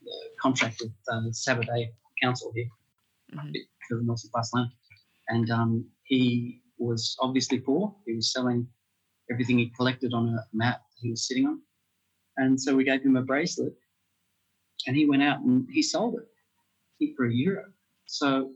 the 0.03 0.17
contract 0.41 0.81
with 0.81 0.93
uh, 1.09 1.31
Sabadell 1.31 1.87
Council 2.23 2.53
here 2.55 2.69
Mhm. 3.33 3.53
for 3.89 3.99
the 3.99 4.05
North 4.05 4.25
of 4.25 4.33
Barcelona, 4.33 4.71
and 5.29 5.51
um, 5.51 5.91
he 6.05 6.61
was 6.79 7.17
obviously 7.21 7.61
poor. 7.61 7.95
He 8.07 8.15
was 8.15 8.33
selling 8.33 8.67
everything 9.31 9.59
he 9.59 9.71
collected 9.71 10.13
on 10.13 10.29
a 10.29 10.47
mat 10.53 10.83
he 11.01 11.11
was 11.11 11.27
sitting 11.27 11.47
on, 11.47 11.63
and 12.37 12.61
so 12.61 12.75
we 12.77 12.85
gave 12.85 13.03
him 13.03 13.17
a 13.17 13.23
bracelet, 13.23 13.75
and 14.87 14.97
he 14.97 15.09
went 15.09 15.23
out 15.23 15.41
and 15.41 15.69
he 15.71 15.83
sold 15.83 16.17
it 16.17 16.29
think 16.99 17.17
for 17.17 17.27
a 17.27 17.33
euro. 17.33 17.65
So 18.07 18.53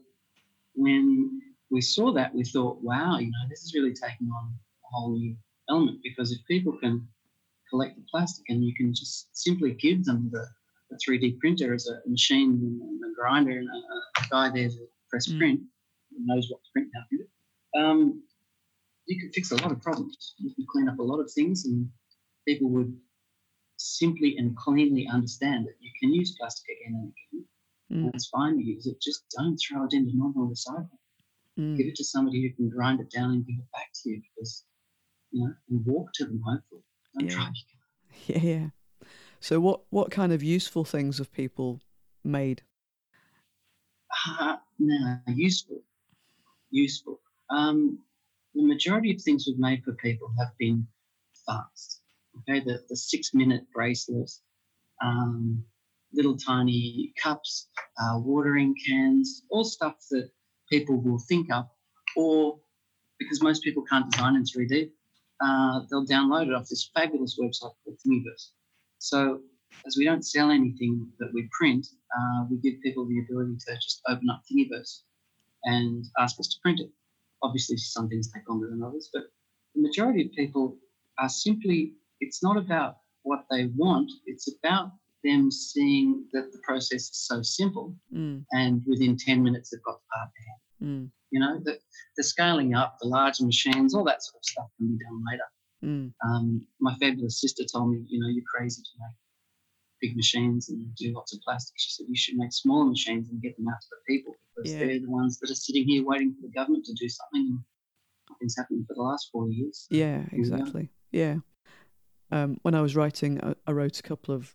when 0.74 1.40
we 1.70 1.80
saw 1.80 2.12
that, 2.12 2.34
we 2.34 2.44
thought, 2.44 2.80
wow, 2.82 3.18
you 3.18 3.26
know, 3.26 3.44
this 3.48 3.62
is 3.62 3.74
really 3.74 3.94
taking 3.94 4.28
on 4.28 4.52
a 4.54 4.88
whole 4.90 5.16
new 5.16 5.36
element 5.70 5.98
because 6.02 6.32
if 6.32 6.38
people 6.46 6.76
can 6.82 7.06
collect 7.70 7.96
the 7.96 8.04
plastic 8.10 8.44
and 8.48 8.64
you 8.64 8.74
can 8.74 8.94
just 8.94 9.28
simply 9.36 9.72
give 9.74 10.04
them 10.04 10.28
the, 10.32 10.46
the 10.90 10.98
3D 11.06 11.38
printer 11.40 11.74
as 11.74 11.88
a 11.88 12.08
machine 12.08 12.50
and 12.62 13.00
a 13.10 13.14
grinder 13.14 13.58
and 13.58 13.68
a, 13.68 14.20
a 14.22 14.24
guy 14.30 14.50
there 14.54 14.68
to 14.68 14.86
press 15.10 15.26
Mm. 15.28 15.38
print, 15.38 15.60
who 16.10 16.18
knows 16.24 16.48
what 16.50 16.60
to 16.64 16.70
print 16.72 16.88
now, 16.94 17.02
it, 17.10 17.28
um, 17.82 18.22
you 19.06 19.20
can 19.20 19.30
fix 19.32 19.50
a 19.50 19.56
lot 19.56 19.72
of 19.72 19.80
problems. 19.82 20.34
You 20.38 20.54
can 20.54 20.66
clean 20.70 20.88
up 20.88 20.98
a 20.98 21.02
lot 21.02 21.20
of 21.20 21.30
things 21.32 21.64
and 21.66 21.88
people 22.46 22.70
would 22.70 22.96
simply 23.76 24.36
and 24.38 24.56
cleanly 24.56 25.06
understand 25.08 25.66
that 25.66 25.74
you 25.80 25.90
can 26.00 26.12
use 26.12 26.36
plastic 26.38 26.66
again 26.76 26.94
and 27.00 27.12
again. 27.12 27.46
Mm. 28.10 28.14
It's 28.14 28.28
fine 28.28 28.56
to 28.56 28.64
use 28.64 28.86
it, 28.86 29.00
just 29.00 29.24
don't 29.36 29.56
throw 29.56 29.84
it 29.84 29.92
into 29.92 30.16
normal 30.16 30.48
recycling 30.48 30.90
Mm. 31.58 31.76
give 31.78 31.86
it 31.86 31.94
to 31.96 32.04
somebody 32.04 32.42
who 32.42 32.54
can 32.54 32.68
grind 32.68 33.00
it 33.00 33.10
down 33.10 33.30
and 33.30 33.46
give 33.46 33.56
it 33.58 33.70
back 33.72 33.88
to 33.94 34.10
you 34.10 34.20
because 34.34 34.64
you 35.32 35.44
know 35.44 35.54
and 35.70 35.86
walk 35.86 36.08
to 36.14 36.24
them 36.24 36.40
hopefully 36.46 36.82
don't 37.14 37.28
Yeah. 37.28 37.36
drive 37.36 37.52
Yeah, 38.26 38.38
yeah. 38.38 38.66
So 39.40 39.60
what 39.60 39.82
what 39.90 40.10
kind 40.10 40.32
of 40.32 40.42
useful 40.42 40.84
things 40.84 41.18
have 41.18 41.32
people 41.32 41.80
made? 42.24 42.62
uh, 44.40 44.56
no 44.78 45.18
useful 45.28 45.82
useful 46.70 47.20
um, 47.50 47.98
the 48.54 48.62
majority 48.62 49.14
of 49.14 49.20
things 49.20 49.44
we've 49.46 49.58
made 49.58 49.82
for 49.84 49.92
people 49.94 50.28
have 50.38 50.48
been 50.58 50.86
fast 51.46 52.00
okay 52.38 52.60
the, 52.60 52.78
the 52.88 52.96
six 52.96 53.34
minute 53.34 53.62
bracelet 53.74 54.30
um, 55.04 55.62
little 56.12 56.36
tiny 56.36 57.12
cups 57.22 57.68
uh, 58.00 58.18
watering 58.18 58.74
cans 58.86 59.42
all 59.50 59.64
stuff 59.64 59.96
that 60.10 60.30
people 60.70 61.00
will 61.00 61.18
think 61.28 61.50
up 61.52 61.70
or 62.16 62.58
because 63.18 63.42
most 63.42 63.62
people 63.62 63.82
can't 63.84 64.10
design 64.10 64.36
in 64.36 64.42
3d 64.44 64.90
uh, 65.44 65.80
they'll 65.90 66.06
download 66.06 66.48
it 66.48 66.54
off 66.54 66.68
this 66.68 66.90
fabulous 66.94 67.38
website 67.40 67.72
called 67.84 67.98
Thingiverse. 68.06 68.50
So, 68.98 69.40
as 69.86 69.96
we 69.98 70.04
don't 70.04 70.26
sell 70.26 70.50
anything 70.50 71.06
that 71.18 71.30
we 71.34 71.48
print, 71.56 71.86
uh, 72.16 72.44
we 72.50 72.56
give 72.58 72.80
people 72.82 73.06
the 73.06 73.20
ability 73.20 73.56
to 73.66 73.74
just 73.74 74.00
open 74.08 74.28
up 74.30 74.42
Thingiverse 74.50 75.02
and 75.64 76.04
ask 76.18 76.38
us 76.40 76.48
to 76.48 76.56
print 76.62 76.80
it. 76.80 76.90
Obviously, 77.42 77.76
some 77.76 78.08
things 78.08 78.30
take 78.32 78.48
longer 78.48 78.68
than 78.70 78.82
others, 78.82 79.10
but 79.12 79.24
the 79.74 79.82
majority 79.82 80.24
of 80.24 80.32
people 80.32 80.76
are 81.18 81.28
simply, 81.28 81.92
it's 82.20 82.42
not 82.42 82.56
about 82.56 82.96
what 83.22 83.44
they 83.50 83.66
want, 83.76 84.10
it's 84.24 84.48
about 84.48 84.92
them 85.24 85.50
seeing 85.50 86.24
that 86.32 86.52
the 86.52 86.58
process 86.62 87.10
is 87.10 87.26
so 87.26 87.42
simple 87.42 87.94
Mm. 88.14 88.44
and 88.52 88.82
within 88.86 89.16
10 89.16 89.42
minutes 89.42 89.70
they've 89.70 89.82
got 89.82 89.98
the 90.00 90.06
part 90.14 90.30
in 90.38 90.44
hand. 90.86 91.08
Mm. 91.08 91.10
You 91.30 91.40
know, 91.40 91.60
the, 91.62 91.78
the 92.16 92.22
scaling 92.22 92.74
up, 92.74 92.96
the 93.00 93.08
larger 93.08 93.44
machines, 93.44 93.94
all 93.94 94.04
that 94.04 94.22
sort 94.22 94.40
of 94.40 94.44
stuff 94.44 94.66
can 94.78 94.86
be 94.96 95.04
done 95.04 95.22
later. 95.30 95.44
Mm. 95.84 96.12
Um, 96.24 96.66
my 96.80 96.94
fabulous 97.00 97.40
sister 97.40 97.64
told 97.70 97.90
me, 97.92 98.04
you 98.08 98.20
know, 98.20 98.28
you're 98.28 98.44
crazy 98.54 98.82
to 98.82 98.88
make 99.00 99.16
big 100.00 100.16
machines 100.16 100.68
and 100.68 100.94
do 100.94 101.12
lots 101.14 101.34
of 101.34 101.40
plastic. 101.42 101.74
She 101.78 101.90
said 101.90 102.06
you 102.08 102.16
should 102.16 102.36
make 102.36 102.52
smaller 102.52 102.84
machines 102.86 103.28
and 103.30 103.40
get 103.42 103.56
them 103.56 103.68
out 103.68 103.80
to 103.80 103.86
the 103.90 104.14
people 104.14 104.34
because 104.54 104.72
Yeah. 104.72 104.80
they're 104.80 105.00
the 105.00 105.10
ones 105.10 105.38
that 105.40 105.50
are 105.50 105.54
sitting 105.54 105.86
here 105.86 106.04
waiting 106.04 106.34
for 106.34 106.42
the 106.42 106.52
government 106.52 106.84
to 106.86 106.94
do 106.94 107.08
something. 107.08 107.46
And 107.50 107.60
nothing's 108.30 108.56
happened 108.56 108.86
for 108.86 108.94
the 108.94 109.02
last 109.02 109.28
four 109.32 109.48
years. 109.48 109.86
Yeah, 109.90 110.24
exactly. 110.32 110.90
Yeah. 111.12 111.36
Um, 112.30 112.58
when 112.62 112.74
I 112.74 112.80
was 112.80 112.96
writing, 112.96 113.42
I, 113.42 113.54
I 113.66 113.72
wrote 113.72 113.98
a 113.98 114.02
couple 114.02 114.34
of 114.34 114.54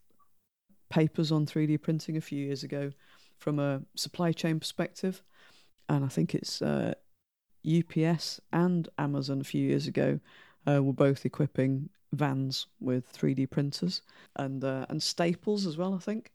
papers 0.89 1.31
on 1.31 1.45
3D 1.45 1.81
printing 1.81 2.17
a 2.17 2.21
few 2.21 2.45
years 2.45 2.63
ago 2.63 2.91
from 3.37 3.59
a 3.59 3.81
supply 3.95 4.31
chain 4.31 4.59
perspective. 4.59 5.23
And 5.91 6.05
I 6.05 6.07
think 6.07 6.33
it's 6.33 6.61
uh, 6.61 6.93
UPS 7.63 8.39
and 8.53 8.87
Amazon 8.97 9.41
a 9.41 9.43
few 9.43 9.67
years 9.67 9.87
ago 9.87 10.19
uh, 10.65 10.81
were 10.81 10.93
both 10.93 11.25
equipping 11.25 11.89
vans 12.13 12.67
with 12.79 13.05
3D 13.09 13.45
printers 13.45 14.01
and 14.37 14.63
uh, 14.63 14.85
and 14.89 15.03
Staples 15.03 15.65
as 15.65 15.77
well, 15.77 15.93
I 15.93 15.99
think. 15.99 16.31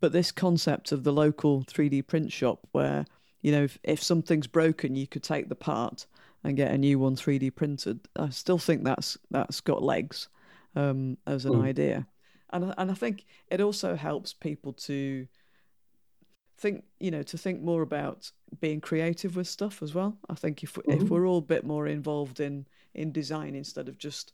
But 0.00 0.12
this 0.12 0.32
concept 0.32 0.92
of 0.92 1.04
the 1.04 1.12
local 1.12 1.62
3D 1.62 2.02
print 2.02 2.30
shop 2.32 2.66
where, 2.72 3.06
you 3.42 3.52
know, 3.52 3.64
if, 3.64 3.78
if 3.82 4.02
something's 4.02 4.46
broken, 4.46 4.96
you 4.96 5.06
could 5.06 5.22
take 5.22 5.48
the 5.48 5.54
part 5.56 6.06
and 6.44 6.56
get 6.56 6.72
a 6.72 6.78
new 6.78 6.98
one 6.98 7.16
3D 7.16 7.50
printed. 7.50 8.00
I 8.16 8.30
still 8.30 8.58
think 8.58 8.84
that's 8.84 9.16
that's 9.30 9.60
got 9.62 9.82
legs 9.82 10.28
um, 10.76 11.16
as 11.26 11.46
an 11.46 11.54
Mm. 11.54 11.62
idea, 11.62 12.06
and 12.50 12.74
and 12.76 12.90
I 12.90 12.94
think 12.94 13.24
it 13.50 13.60
also 13.62 13.96
helps 13.96 14.34
people 14.34 14.74
to 14.74 15.26
think 16.60 16.84
you 17.00 17.10
know 17.10 17.22
to 17.22 17.38
think 17.38 17.62
more 17.62 17.82
about 17.82 18.30
being 18.60 18.80
creative 18.80 19.34
with 19.34 19.48
stuff 19.48 19.82
as 19.82 19.94
well. 19.94 20.18
I 20.28 20.34
think 20.34 20.62
if 20.62 20.76
if 20.86 21.02
Mhm. 21.02 21.08
we're 21.08 21.26
all 21.26 21.38
a 21.38 21.52
bit 21.54 21.64
more 21.64 21.86
involved 21.86 22.38
in 22.38 22.66
in 22.94 23.12
design 23.12 23.54
instead 23.54 23.88
of 23.88 23.96
just 23.98 24.32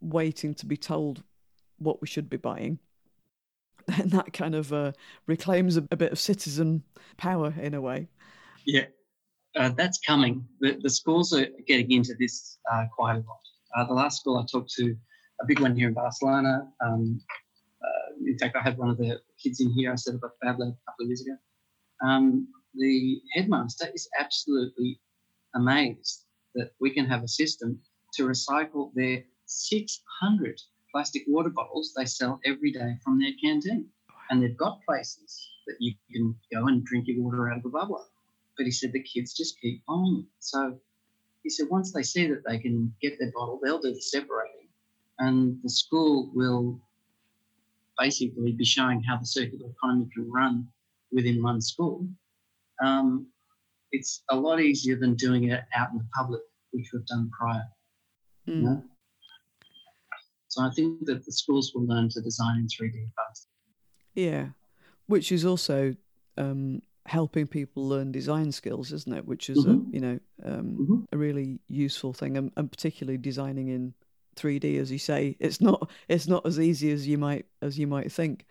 waiting 0.00 0.52
to 0.54 0.66
be 0.66 0.76
told 0.76 1.22
what 1.78 2.00
we 2.00 2.08
should 2.08 2.28
be 2.28 2.36
buying, 2.36 2.78
then 3.86 4.08
that 4.08 4.32
kind 4.32 4.54
of 4.54 4.72
uh, 4.72 4.92
reclaims 5.26 5.76
a, 5.76 5.86
a 5.90 5.96
bit 5.96 6.12
of 6.12 6.18
citizen 6.18 6.82
power 7.16 7.54
in 7.60 7.74
a 7.74 7.80
way. 7.80 8.08
Yeah, 8.64 8.86
uh, 9.56 9.70
that's 9.70 9.98
coming. 9.98 10.46
The, 10.60 10.78
the 10.82 10.90
schools 10.90 11.32
are 11.32 11.46
getting 11.66 11.90
into 11.92 12.14
this 12.18 12.58
uh, 12.72 12.86
quite 12.94 13.16
a 13.16 13.18
lot. 13.18 13.40
Uh, 13.76 13.84
the 13.84 13.94
last 13.94 14.20
school 14.20 14.38
I 14.38 14.44
talked 14.50 14.72
to, 14.74 14.96
a 15.40 15.46
big 15.46 15.60
one 15.60 15.76
here 15.76 15.88
in 15.88 15.94
Barcelona. 15.94 16.68
Um, 16.84 17.20
uh, 17.82 18.14
in 18.26 18.38
fact, 18.38 18.56
I 18.56 18.62
had 18.62 18.76
one 18.78 18.90
of 18.90 18.98
the 18.98 19.20
kids 19.42 19.60
in 19.60 19.72
here. 19.72 19.92
I 19.92 19.96
set 19.96 20.14
up 20.14 20.22
a 20.24 20.30
Fab 20.44 20.58
Lab 20.58 20.68
a 20.68 20.90
couple 20.90 21.04
of 21.04 21.08
years 21.08 21.22
ago. 21.22 21.36
Um, 22.04 22.48
the 22.74 23.20
headmaster 23.32 23.88
is 23.94 24.08
absolutely 24.18 25.00
amazed 25.54 26.24
that 26.54 26.72
we 26.80 26.90
can 26.90 27.06
have 27.06 27.22
a 27.22 27.28
system 27.28 27.80
to 28.14 28.26
recycle 28.26 28.92
their 28.94 29.24
600 29.46 30.60
plastic 30.90 31.24
water 31.26 31.50
bottles 31.50 31.92
they 31.96 32.04
sell 32.04 32.40
every 32.44 32.72
day 32.72 32.96
from 33.04 33.18
their 33.18 33.32
canteen. 33.42 33.88
And 34.30 34.42
they've 34.42 34.56
got 34.56 34.80
places 34.88 35.48
that 35.66 35.76
you 35.78 35.94
can 36.12 36.34
go 36.52 36.66
and 36.66 36.84
drink 36.84 37.06
your 37.08 37.22
water 37.22 37.50
out 37.50 37.58
of 37.58 37.64
a 37.64 37.70
bubbler 37.70 38.04
but 38.56 38.66
he 38.66 38.72
said 38.72 38.92
the 38.92 39.02
kids 39.02 39.34
just 39.34 39.60
keep 39.60 39.82
on. 39.88 40.26
So 40.38 40.78
he 41.42 41.50
said 41.50 41.66
once 41.70 41.92
they 41.92 42.02
see 42.02 42.28
that 42.28 42.42
they 42.46 42.58
can 42.58 42.94
get 43.00 43.18
their 43.18 43.32
bottle, 43.34 43.58
they'll 43.62 43.80
do 43.80 43.92
the 43.92 44.00
separating, 44.00 44.68
and 45.18 45.58
the 45.62 45.70
school 45.70 46.30
will 46.34 46.80
basically 48.06 48.52
be 48.52 48.64
showing 48.64 49.02
how 49.02 49.16
the 49.16 49.26
circular 49.26 49.66
economy 49.70 50.08
can 50.14 50.30
run 50.30 50.66
within 51.12 51.42
one 51.42 51.60
school. 51.60 52.06
Um, 52.82 53.26
it's 53.92 54.22
a 54.30 54.36
lot 54.36 54.60
easier 54.60 54.96
than 54.96 55.14
doing 55.14 55.50
it 55.50 55.62
out 55.76 55.90
in 55.92 55.98
the 55.98 56.08
public, 56.16 56.40
which 56.72 56.88
we've 56.92 57.06
done 57.06 57.30
prior. 57.38 57.64
you 58.46 58.54
Mm. 58.54 58.62
know? 58.62 58.82
So 60.48 60.62
I 60.62 60.70
think 60.76 61.04
that 61.06 61.24
the 61.24 61.32
schools 61.32 61.72
will 61.74 61.86
learn 61.86 62.08
to 62.10 62.20
design 62.20 62.58
in 62.58 62.66
3D 62.66 63.06
fast. 63.16 63.48
Yeah, 64.14 64.48
which 65.06 65.30
is 65.32 65.44
also 65.44 65.94
um, 66.36 66.82
helping 67.06 67.46
people 67.46 67.86
learn 67.88 68.12
design 68.12 68.52
skills, 68.52 68.92
isn't 68.92 69.12
it? 69.14 69.26
Which 69.26 69.48
is 69.48 69.64
a 69.64 69.68
Mhm. 69.68 69.94
you 69.94 70.00
know 70.00 70.18
um, 70.44 70.66
Mhm. 70.80 71.06
a 71.12 71.16
really 71.16 71.60
useful 71.68 72.12
thing, 72.12 72.36
and, 72.36 72.52
and 72.56 72.70
particularly 72.70 73.18
designing 73.18 73.68
in 73.68 73.94
3D, 74.36 74.78
as 74.80 74.90
you 74.90 74.98
say, 74.98 75.36
it's 75.38 75.60
not 75.60 75.90
it's 76.08 76.26
not 76.26 76.46
as 76.46 76.58
easy 76.58 76.90
as 76.90 77.06
you 77.06 77.18
might 77.18 77.46
as 77.60 77.78
you 77.78 77.86
might 77.86 78.10
think. 78.10 78.46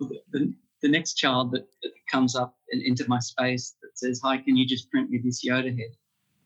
the, 0.00 0.54
the, 0.82 0.88
next 0.88 1.14
child 1.14 1.52
that, 1.52 1.66
that 1.82 1.92
comes 2.10 2.34
up 2.34 2.56
in, 2.70 2.82
into 2.82 3.04
my 3.08 3.20
space 3.20 3.76
that 3.82 3.96
says, 3.96 4.20
Hi, 4.24 4.38
can 4.38 4.56
you 4.56 4.66
just 4.66 4.90
print 4.90 5.10
me 5.10 5.20
this 5.22 5.44
Yoda 5.46 5.76
head? 5.76 5.96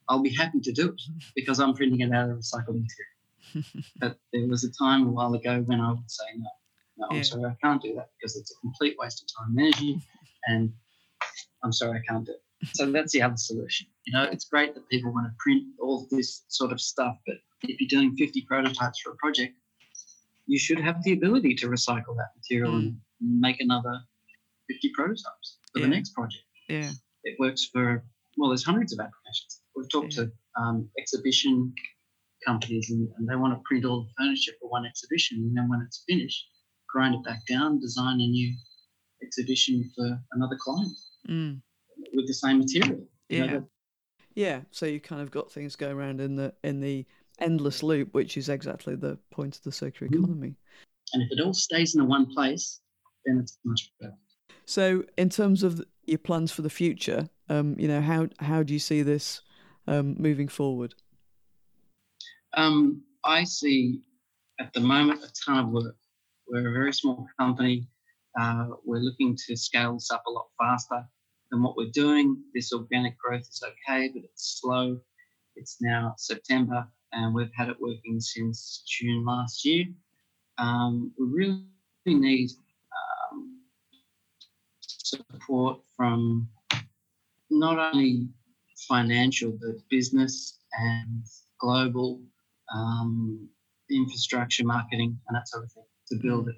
I'll 0.09 0.22
be 0.22 0.35
happy 0.35 0.61
to 0.61 0.72
do 0.72 0.90
it 0.90 1.03
because 1.37 1.59
I'm 1.59 1.75
printing 1.75 2.01
it 2.01 2.12
out 2.12 2.31
of 2.31 2.38
recycled 2.38 2.85
material. 2.85 3.66
but 4.01 4.18
there 4.33 4.46
was 4.46 4.64
a 4.64 4.72
time 4.72 5.07
a 5.07 5.11
while 5.11 5.35
ago 5.35 5.62
when 5.66 5.81
I 5.81 5.90
would 5.90 6.11
say, 6.11 6.25
No, 6.37 6.51
no, 6.99 7.07
I'm 7.11 7.25
sorry, 7.25 7.44
I 7.44 7.57
can't 7.62 7.83
do 7.83 7.94
that 7.94 8.11
because 8.18 8.37
it's 8.37 8.53
a 8.53 8.61
complete 8.61 8.96
waste 8.99 9.22
of 9.22 9.29
time 9.38 9.57
and 9.57 9.66
energy. 9.66 10.01
And 10.46 10.72
I'm 11.64 11.72
sorry, 11.72 11.99
I 11.99 12.12
can't 12.12 12.25
do 12.25 12.33
it. 12.33 12.42
So 12.73 12.90
that's 12.90 13.12
the 13.12 13.23
other 13.23 13.37
solution. 13.37 13.87
You 14.07 14.14
know, 14.14 14.25
it's 14.25 14.47
great 14.47 14.75
that 14.75 14.88
people 14.88 15.12
want 15.12 15.27
to 15.27 15.33
print 15.38 15.64
all 15.81 16.07
this 16.11 16.45
sort 16.49 16.73
of 16.73 16.81
stuff, 16.81 17.16
but 17.27 17.37
if 17.62 17.81
you're 17.81 18.01
doing 18.01 18.16
50 18.16 18.42
prototypes 18.49 19.01
for 19.01 19.12
a 19.12 19.16
project, 19.16 19.55
you 20.47 20.59
should 20.59 20.81
have 20.81 21.03
the 21.03 21.12
ability 21.12 21.55
to 21.57 21.69
recycle 21.69 22.16
that 22.16 22.31
material 22.37 22.77
and 22.77 22.97
make 23.21 23.61
another 23.61 24.01
50 24.69 24.90
prototypes 24.95 25.59
for 25.73 25.81
Yeah. 25.81 25.87
the 25.87 25.90
next 25.90 26.14
project. 26.14 26.45
Yeah, 26.69 26.90
It 27.25 27.38
works 27.38 27.66
for 27.66 28.05
well, 28.38 28.51
there's 28.51 28.64
hundreds 28.64 28.92
of 28.92 29.01
applications. 29.01 29.62
We've 29.75 29.88
talked 29.88 30.16
yeah. 30.16 30.25
to 30.25 30.33
um, 30.61 30.90
exhibition 30.99 31.75
companies 32.45 32.90
and, 32.90 33.09
and, 33.16 33.27
they 33.27 33.35
want 33.35 33.55
to 33.55 33.62
print 33.64 33.87
all 33.87 34.03
the 34.03 34.11
furniture 34.19 34.53
for 34.61 34.69
one 34.69 34.85
exhibition. 34.85 35.38
And 35.38 35.57
then 35.57 35.69
when 35.71 35.81
it's 35.81 36.05
finished, 36.07 36.47
grind 36.87 37.14
it 37.14 37.25
back 37.25 37.40
down, 37.49 37.81
design 37.81 38.21
a 38.21 38.27
new 38.27 38.55
exhibition 39.23 39.90
for 39.97 40.21
another 40.33 40.57
client 40.61 40.92
mm. 41.29 41.61
With 42.14 42.27
the 42.27 42.35
same 42.35 42.59
material. 42.59 43.07
Yeah. 43.29 43.45
You 43.45 43.51
know, 43.51 43.69
yeah. 44.35 44.61
So 44.71 44.87
you 44.87 45.01
kind 45.01 45.23
of 45.23 45.31
got 45.31 45.51
things 45.51 45.77
going 45.77 45.97
around 45.97 46.21
in 46.21 46.37
the 46.37 46.55
in 46.62 46.81
the 46.81 47.05
endless 47.40 47.83
loop, 47.83 48.14
which 48.14 48.37
is 48.37 48.49
exactly 48.49 48.95
the 48.95 49.19
point 49.31 49.57
of 49.57 49.62
the 49.62 49.73
circular 49.73 50.11
mm-hmm. 50.11 50.25
economy. 50.25 50.55
And 51.12 51.23
if 51.23 51.29
it 51.33 51.42
all 51.42 51.55
stays 51.55 51.95
in 51.95 52.01
the 52.01 52.05
one 52.05 52.27
place, 52.27 52.81
then 53.25 53.38
it's 53.38 53.59
much 53.64 53.92
better. 54.01 54.14
So, 54.64 55.05
in 55.16 55.31
terms 55.31 55.62
of 55.62 55.85
your 56.05 56.19
plans 56.19 56.53
for 56.53 56.62
the 56.62 56.71
future, 56.71 57.29
um, 57.49 57.77
you 57.79 57.88
know, 57.88 58.01
how 58.01 58.29
how 58.40 58.62
do 58.62 58.73
you 58.73 58.79
see 58.79 59.03
this 59.03 59.40
um, 59.87 60.16
moving 60.19 60.49
forward? 60.49 60.95
Um, 62.55 63.03
I 63.25 63.45
see 63.45 64.03
at 64.61 64.73
the 64.73 64.81
moment 64.81 65.23
a 65.23 65.31
ton 65.45 65.59
of 65.59 65.71
work. 65.71 65.97
We're 66.49 66.69
a 66.69 66.73
very 66.73 66.92
small 66.92 67.27
company. 67.38 67.88
Uh, 68.38 68.69
we're 68.85 69.01
looking 69.01 69.37
to 69.47 69.57
scale 69.57 69.95
this 69.95 70.11
up 70.11 70.23
a 70.27 70.31
lot 70.31 70.47
faster 70.59 71.07
than 71.50 71.62
what 71.62 71.76
we're 71.76 71.90
doing. 71.90 72.42
This 72.54 72.72
organic 72.72 73.18
growth 73.18 73.42
is 73.42 73.62
okay, 73.62 74.09
but 74.09 74.24
it's 74.24 74.61
slow. 74.61 74.98
It's 75.56 75.78
now 75.80 76.14
September, 76.18 76.87
and 77.12 77.35
we've 77.35 77.52
had 77.54 77.68
it 77.68 77.80
working 77.80 78.20
since 78.20 78.82
June 78.87 79.24
last 79.24 79.64
year. 79.64 79.87
Um, 80.59 81.12
we 81.18 81.26
really 81.26 81.64
need 82.06 82.50
um, 83.32 83.61
support 84.80 85.80
from 85.96 86.48
not 87.50 87.78
only 87.78 88.28
financial 88.88 89.52
but 89.52 89.76
business 89.88 90.59
and 90.78 91.24
global 91.59 92.20
um, 92.74 93.48
infrastructure, 93.90 94.64
marketing, 94.64 95.18
and 95.28 95.37
that 95.37 95.48
sort 95.48 95.64
of 95.64 95.72
thing 95.72 95.85
to 96.09 96.16
build 96.16 96.48
it. 96.48 96.56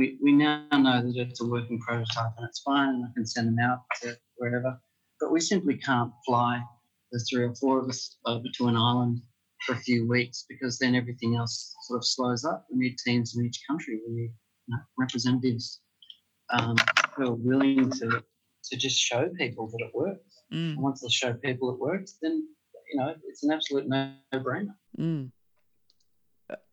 We, 0.00 0.16
we 0.22 0.32
now 0.32 0.64
know 0.72 1.02
that 1.02 1.14
it's 1.14 1.42
a 1.42 1.46
working 1.46 1.78
prototype 1.78 2.32
and 2.38 2.48
it's 2.48 2.60
fine, 2.60 2.88
and 2.88 3.04
I 3.04 3.08
can 3.14 3.26
send 3.26 3.48
them 3.48 3.58
out 3.62 3.80
to 4.00 4.16
wherever. 4.36 4.80
But 5.20 5.30
we 5.30 5.40
simply 5.40 5.76
can't 5.76 6.10
fly 6.26 6.62
the 7.12 7.22
three 7.30 7.44
or 7.44 7.54
four 7.56 7.80
of 7.80 7.88
us 7.90 8.16
over 8.24 8.46
to 8.56 8.68
an 8.68 8.76
island 8.76 9.20
for 9.66 9.74
a 9.74 9.78
few 9.80 10.08
weeks 10.08 10.46
because 10.48 10.78
then 10.78 10.94
everything 10.94 11.36
else 11.36 11.74
sort 11.82 11.98
of 11.98 12.06
slows 12.06 12.46
up. 12.46 12.66
We 12.72 12.78
need 12.78 12.96
teams 13.04 13.36
in 13.36 13.44
each 13.44 13.60
country. 13.68 14.00
We 14.08 14.14
need 14.14 14.32
you 14.68 14.74
know, 14.74 14.78
representatives 14.96 15.82
um, 16.48 16.76
who 17.14 17.32
are 17.32 17.34
willing 17.34 17.90
to 17.90 18.24
to 18.70 18.76
just 18.78 18.98
show 18.98 19.28
people 19.36 19.66
that 19.66 19.84
it 19.84 19.94
works. 19.94 20.44
Mm. 20.50 20.76
And 20.76 20.82
once 20.82 21.02
they 21.02 21.10
show 21.10 21.34
people 21.34 21.74
it 21.74 21.78
works, 21.78 22.16
then 22.22 22.48
you 22.90 22.98
know 22.98 23.14
it's 23.28 23.42
an 23.42 23.52
absolute 23.52 23.86
no-brainer. 23.86 24.74
Mm. 24.98 25.30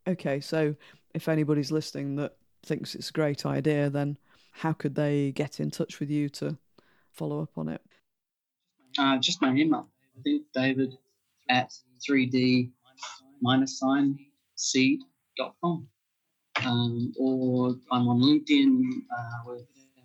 Okay, 0.08 0.40
so 0.40 0.76
if 1.14 1.28
anybody's 1.28 1.74
listening 1.74 2.16
that 2.16 2.38
thinks 2.68 2.96
it's 2.96 3.10
a 3.10 3.14
great 3.14 3.46
idea, 3.46 3.90
then 3.90 4.18
how 4.52 4.74
could 4.74 4.96
they 4.96 5.32
get 5.32 5.60
in 5.60 5.72
touch 5.72 6.00
with 6.00 6.10
you 6.10 6.30
to 6.30 6.58
follow 7.12 7.42
up 7.42 7.58
on 7.58 7.70
it? 7.70 7.82
Uh, 8.98 9.18
just 9.18 9.42
my 9.42 9.52
email. 9.54 9.88
I 10.18 10.22
think 10.22 10.44
David 10.54 10.98
at 11.50 11.74
3D 12.08 12.72
minus 13.42 13.80
sign 13.80 14.18
seed.com. 14.56 15.88
Um, 16.66 17.14
or 17.20 17.76
I'm 17.92 18.08
on 18.08 18.20
LinkedIn. 18.20 18.82
Uh, 19.16 19.60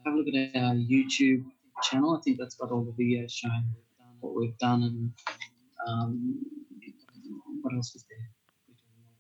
have 0.05 0.15
a 0.15 0.17
look 0.17 0.29
at 0.29 0.57
our 0.57 0.75
YouTube 0.75 1.45
channel. 1.83 2.17
I 2.17 2.21
think 2.21 2.39
that's 2.39 2.55
got 2.57 2.71
all 2.71 2.85
the 2.85 2.93
videos 2.93 3.31
showing 3.31 3.65
what 4.21 4.35
we've 4.35 4.57
done 4.59 4.83
and 4.83 5.13
um, 5.87 6.39
what 7.63 7.75
else 7.75 7.95
is 7.95 8.05
there? 8.09 8.29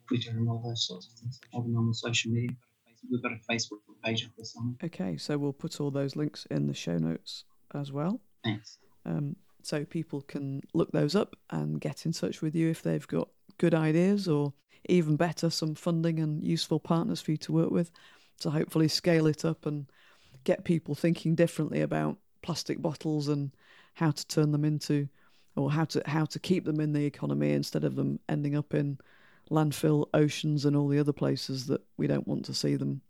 Twitter 0.08 0.30
and 0.30 0.48
all 0.48 0.62
those 0.64 0.86
sorts 0.86 1.06
of 1.06 1.12
things. 1.14 1.40
All 1.52 1.62
the 1.62 1.70
normal 1.70 1.94
social 1.94 2.30
media. 2.30 2.54
We've 3.10 3.22
got 3.22 3.32
a 3.32 3.52
Facebook 3.52 3.78
page 4.04 4.24
up 4.24 4.30
there 4.36 4.44
somewhere. 4.44 4.76
Okay, 4.84 5.16
so 5.16 5.36
we'll 5.38 5.52
put 5.52 5.80
all 5.80 5.90
those 5.90 6.16
links 6.16 6.46
in 6.50 6.66
the 6.66 6.74
show 6.74 6.98
notes 6.98 7.44
as 7.74 7.92
well. 7.92 8.20
Thanks. 8.44 8.78
Um, 9.04 9.36
so 9.62 9.84
people 9.84 10.22
can 10.22 10.62
look 10.74 10.90
those 10.92 11.14
up 11.14 11.36
and 11.50 11.80
get 11.80 12.06
in 12.06 12.12
touch 12.12 12.42
with 12.42 12.54
you 12.54 12.68
if 12.68 12.82
they've 12.82 13.06
got 13.06 13.28
good 13.58 13.74
ideas 13.74 14.28
or 14.28 14.52
even 14.88 15.16
better, 15.16 15.50
some 15.50 15.74
funding 15.74 16.18
and 16.18 16.44
useful 16.44 16.80
partners 16.80 17.20
for 17.20 17.30
you 17.30 17.36
to 17.38 17.52
work 17.52 17.70
with 17.70 17.90
to 18.40 18.50
hopefully 18.50 18.88
scale 18.88 19.26
it 19.26 19.44
up 19.44 19.66
and 19.66 19.86
get 20.44 20.64
people 20.64 20.94
thinking 20.94 21.34
differently 21.34 21.80
about 21.80 22.18
plastic 22.42 22.82
bottles 22.82 23.28
and 23.28 23.52
how 23.94 24.10
to 24.10 24.26
turn 24.26 24.50
them 24.50 24.64
into 24.64 25.08
or 25.54 25.70
how 25.70 25.84
to 25.84 26.02
how 26.06 26.24
to 26.24 26.38
keep 26.38 26.64
them 26.64 26.80
in 26.80 26.92
the 26.92 27.04
economy 27.04 27.52
instead 27.52 27.84
of 27.84 27.94
them 27.94 28.18
ending 28.28 28.56
up 28.56 28.74
in 28.74 28.98
landfill 29.52 30.06
oceans 30.14 30.64
and 30.64 30.74
all 30.74 30.88
the 30.88 30.98
other 30.98 31.12
places 31.12 31.66
that 31.66 31.80
we 31.96 32.06
don't 32.06 32.26
want 32.26 32.44
to 32.44 32.54
see 32.54 32.74
them 32.76 33.00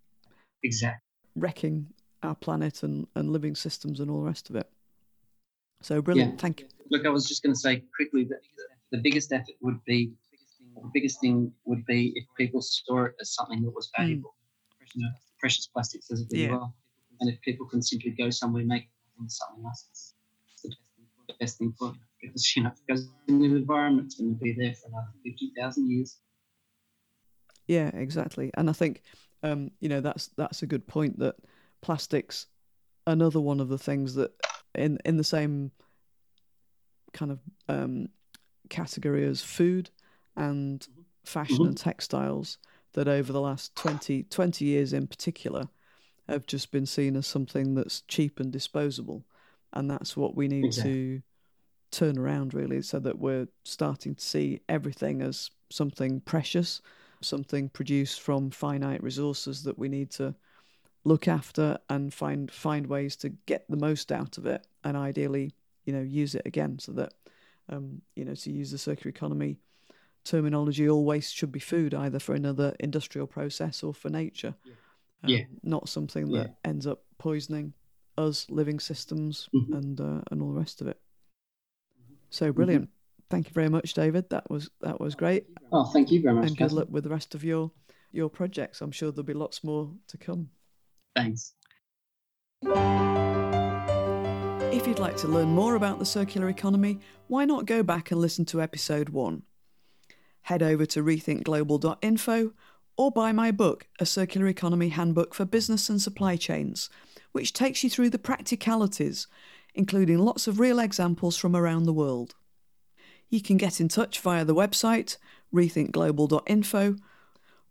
exactly 0.63 1.01
wrecking 1.37 1.87
our 2.23 2.35
planet 2.35 2.83
and, 2.83 3.07
and 3.15 3.31
living 3.31 3.55
systems 3.55 4.01
and 4.01 4.11
all 4.11 4.21
the 4.21 4.27
rest 4.27 4.51
of 4.51 4.57
it 4.57 4.69
so 5.81 6.03
brilliant 6.03 6.33
yeah. 6.33 6.39
thank 6.39 6.61
you 6.61 6.67
look 6.91 7.07
i 7.07 7.09
was 7.09 7.27
just 7.27 7.43
going 7.43 7.55
to 7.55 7.59
say 7.59 7.83
quickly 7.97 8.25
that 8.25 8.41
the 8.91 8.99
biggest 8.99 9.33
effort 9.33 9.55
would 9.63 9.83
be 9.85 10.13
the 10.83 10.91
biggest 10.93 11.21
thing 11.21 11.53
would 11.65 11.85
be 11.87 12.13
if 12.17 12.25
people 12.37 12.61
saw 12.63 13.05
it 13.05 13.15
as 13.21 13.35
something 13.35 13.63
that 13.63 13.71
was 13.71 13.91
hmm. 13.95 14.03
valuable. 14.03 14.35
Mm. 14.83 14.89
You 14.95 15.03
know, 15.05 15.13
precious 15.41 15.67
plastic 15.67 16.03
as 16.11 16.21
it 16.21 16.29
yeah. 16.31 16.51
well. 16.51 16.75
And 17.21 17.31
if 17.31 17.41
people 17.43 17.67
can 17.67 17.83
simply 17.83 18.11
go 18.11 18.31
somewhere 18.31 18.65
make 18.65 18.89
something 19.29 19.65
else, 19.65 19.87
it's, 19.91 20.15
it's 20.65 20.77
the 21.29 21.35
best 21.39 21.59
thing 21.59 21.73
for 21.79 21.95
because 22.21 22.57
you 22.57 22.65
know 22.65 22.73
because 22.87 23.09
the 23.27 23.45
environment's 23.45 24.17
going 24.17 24.35
to 24.35 24.41
be 24.41 24.53
there 24.53 24.75
for 24.75 24.89
another 24.89 25.13
fifty 25.25 25.53
thousand 25.57 25.91
years. 25.91 26.19
Yeah, 27.73 27.91
exactly. 27.95 28.51
And 28.55 28.69
I 28.69 28.73
think 28.73 29.03
um, 29.43 29.71
you 29.81 29.89
know 29.89 30.01
that's 30.01 30.29
that's 30.37 30.63
a 30.63 30.67
good 30.67 30.87
point 30.87 31.19
that 31.19 31.37
plastics 31.81 32.47
another 33.07 33.41
one 33.41 33.61
of 33.61 33.69
the 33.69 33.79
things 33.79 34.15
that 34.15 34.33
in 34.75 34.99
in 35.05 35.17
the 35.17 35.25
same 35.25 35.71
kind 37.13 37.33
of 37.33 37.41
um, 37.69 38.09
category 38.69 39.27
as 39.27 39.43
food 39.43 39.91
and 40.37 40.81
mm-hmm. 40.81 41.03
fashion 41.25 41.57
mm-hmm. 41.57 41.69
and 41.69 41.77
textiles 41.77 42.59
that 42.95 43.09
over 43.09 43.33
the 43.33 43.41
last 43.41 43.75
20, 43.77 44.25
20 44.25 44.65
years 44.65 44.93
in 44.93 45.07
particular 45.07 45.69
have 46.29 46.47
just 46.47 46.71
been 46.71 46.87
seen 46.87 47.17
as 47.17 47.27
something 47.27 47.75
that's 47.75 48.03
cheap 48.03 48.39
and 48.39 48.53
disposable. 48.53 49.25
And 49.73 49.91
that's 49.91 50.17
what 50.17 50.37
we 50.37 50.49
need 50.49 50.67
exactly. 50.67 50.93
to 50.93 51.23
turn 51.91 52.19
around, 52.19 52.55
really, 52.55 52.83
so 52.83 52.99
that 53.01 53.19
we're 53.19 53.49
starting 53.65 54.15
to 54.15 54.25
see 54.25 54.61
everything 54.69 55.23
as 55.23 55.51
something 55.71 56.21
precious, 56.21 56.83
something 57.25 57.69
produced 57.69 58.21
from 58.21 58.51
finite 58.51 59.03
resources 59.03 59.63
that 59.65 59.79
we 59.79 59.89
need 59.89 60.11
to 60.11 60.35
look 61.05 61.27
after 61.27 61.79
and 61.89 62.15
find 62.15 62.51
find 62.51 62.87
ways 62.87 63.17
to 63.17 63.29
get 63.47 63.65
the 63.69 63.77
most 63.77 64.13
out 64.13 64.39
of 64.39 64.47
it 64.47 64.65
and 64.85 64.97
ideally 64.97 65.53
you 65.85 65.93
know 65.93 66.01
use 66.01 66.35
it 66.37 66.43
again 66.45 66.79
so 66.79 66.93
that 66.93 67.13
um, 67.69 68.01
you 68.15 68.25
know 68.25 68.35
to 68.35 68.53
use 68.53 68.71
the 68.71 68.79
circular 68.79 69.11
economy 69.11 69.59
terminology, 70.25 70.89
all 70.89 71.05
waste 71.05 71.35
should 71.35 71.53
be 71.53 71.61
food, 71.61 71.95
either 71.95 72.19
for 72.19 72.35
another 72.35 72.75
industrial 72.81 73.27
process 73.27 73.83
or 73.83 73.93
for 73.95 74.09
nature. 74.09 74.55
Yeah. 74.65 74.73
Um, 75.25 75.31
yeah. 75.31 75.45
Not 75.63 75.89
something 75.89 76.31
that 76.33 76.49
yeah. 76.49 76.71
ends 76.71 76.87
up 76.87 77.05
poisoning 77.19 77.73
us, 78.19 78.47
living 78.51 78.81
systems, 78.81 79.49
mm-hmm. 79.55 79.73
and 79.75 80.01
uh, 80.01 80.21
and 80.31 80.43
all 80.43 80.53
the 80.53 80.59
rest 80.59 80.81
of 80.81 80.89
it. 80.89 81.01
So 82.31 82.47
mm-hmm. 82.47 82.57
brilliant. 82.57 82.85
Mm-hmm. 82.85 83.02
Thank 83.33 83.49
you 83.49 83.55
very 83.55 83.71
much, 83.71 83.95
David. 83.95 84.29
That 84.29 84.51
was 84.51 84.69
that 84.83 85.01
was 85.01 85.15
great. 85.15 85.47
Oh, 85.73 85.85
thank 85.85 86.11
you 86.11 86.21
very 86.21 86.35
much. 86.35 86.49
And 86.49 86.57
good 86.59 86.71
luck 86.71 86.89
with 86.91 87.05
the 87.05 87.09
rest 87.09 87.35
of 87.35 87.43
your 87.43 87.71
your 88.11 88.29
projects. 88.29 88.83
I'm 88.83 88.93
sure 88.93 89.11
there'll 89.11 89.25
be 89.25 89.33
lots 89.33 89.65
more 89.65 89.91
to 90.09 90.19
come. 90.19 90.51
Thanks. 91.17 91.55
If 94.71 94.87
you'd 94.87 94.99
like 94.99 95.17
to 95.17 95.29
learn 95.29 95.49
more 95.49 95.77
about 95.77 95.99
the 95.99 96.05
circular 96.05 96.51
economy, 96.51 97.01
why 97.29 97.47
not 97.47 97.65
go 97.65 97.83
back 97.83 98.11
and 98.11 98.21
listen 98.21 98.45
to 98.47 98.61
episode 98.61 99.09
one? 99.09 99.45
head 100.43 100.63
over 100.63 100.85
to 100.85 101.03
rethinkglobal.info 101.03 102.53
or 102.99 103.11
buy 103.11 103.33
my 103.33 103.51
book, 103.51 103.87
A 103.99 104.05
Circular 104.05 104.49
Economy 104.49 104.91
Handbook 104.91 105.33
for 105.35 105.47
Business 105.47 105.89
and 105.89 106.03
Supply 106.03 106.37
Chains, 106.37 106.91
which 107.31 107.55
takes 107.55 107.83
you 107.83 107.89
through 107.89 108.11
the 108.11 108.19
practicalities, 108.19 109.27
including 109.75 110.19
lots 110.19 110.47
of 110.47 110.61
real 110.61 110.79
examples 110.79 111.39
from 111.39 111.57
around 111.57 111.85
the 111.85 111.95
world. 111.95 112.35
You 113.33 113.41
can 113.41 113.57
get 113.57 113.81
in 113.81 113.89
touch 113.89 114.21
via 114.21 114.45
the 114.45 114.55
website, 114.55 115.17
rethinkglobal.info, 115.55 116.97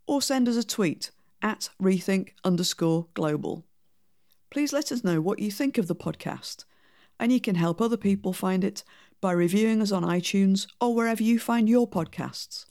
or 0.07 0.21
send 0.21 0.49
us 0.49 0.57
a 0.57 0.65
tweet 0.65 1.11
at 1.43 1.69
rethink 1.79 2.29
underscore 2.43 3.05
global. 3.13 3.63
Please 4.49 4.73
let 4.73 4.91
us 4.91 5.03
know 5.03 5.21
what 5.21 5.37
you 5.37 5.51
think 5.51 5.77
of 5.77 5.85
the 5.85 5.95
podcast, 5.95 6.65
and 7.19 7.31
you 7.31 7.39
can 7.39 7.53
help 7.53 7.79
other 7.79 7.95
people 7.95 8.33
find 8.33 8.63
it 8.63 8.83
by 9.21 9.31
reviewing 9.31 9.83
us 9.83 9.91
on 9.91 10.01
iTunes 10.01 10.65
or 10.81 10.95
wherever 10.95 11.21
you 11.21 11.37
find 11.37 11.69
your 11.69 11.87
podcasts. 11.87 12.65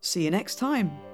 See 0.00 0.24
you 0.24 0.32
next 0.32 0.56
time. 0.56 1.13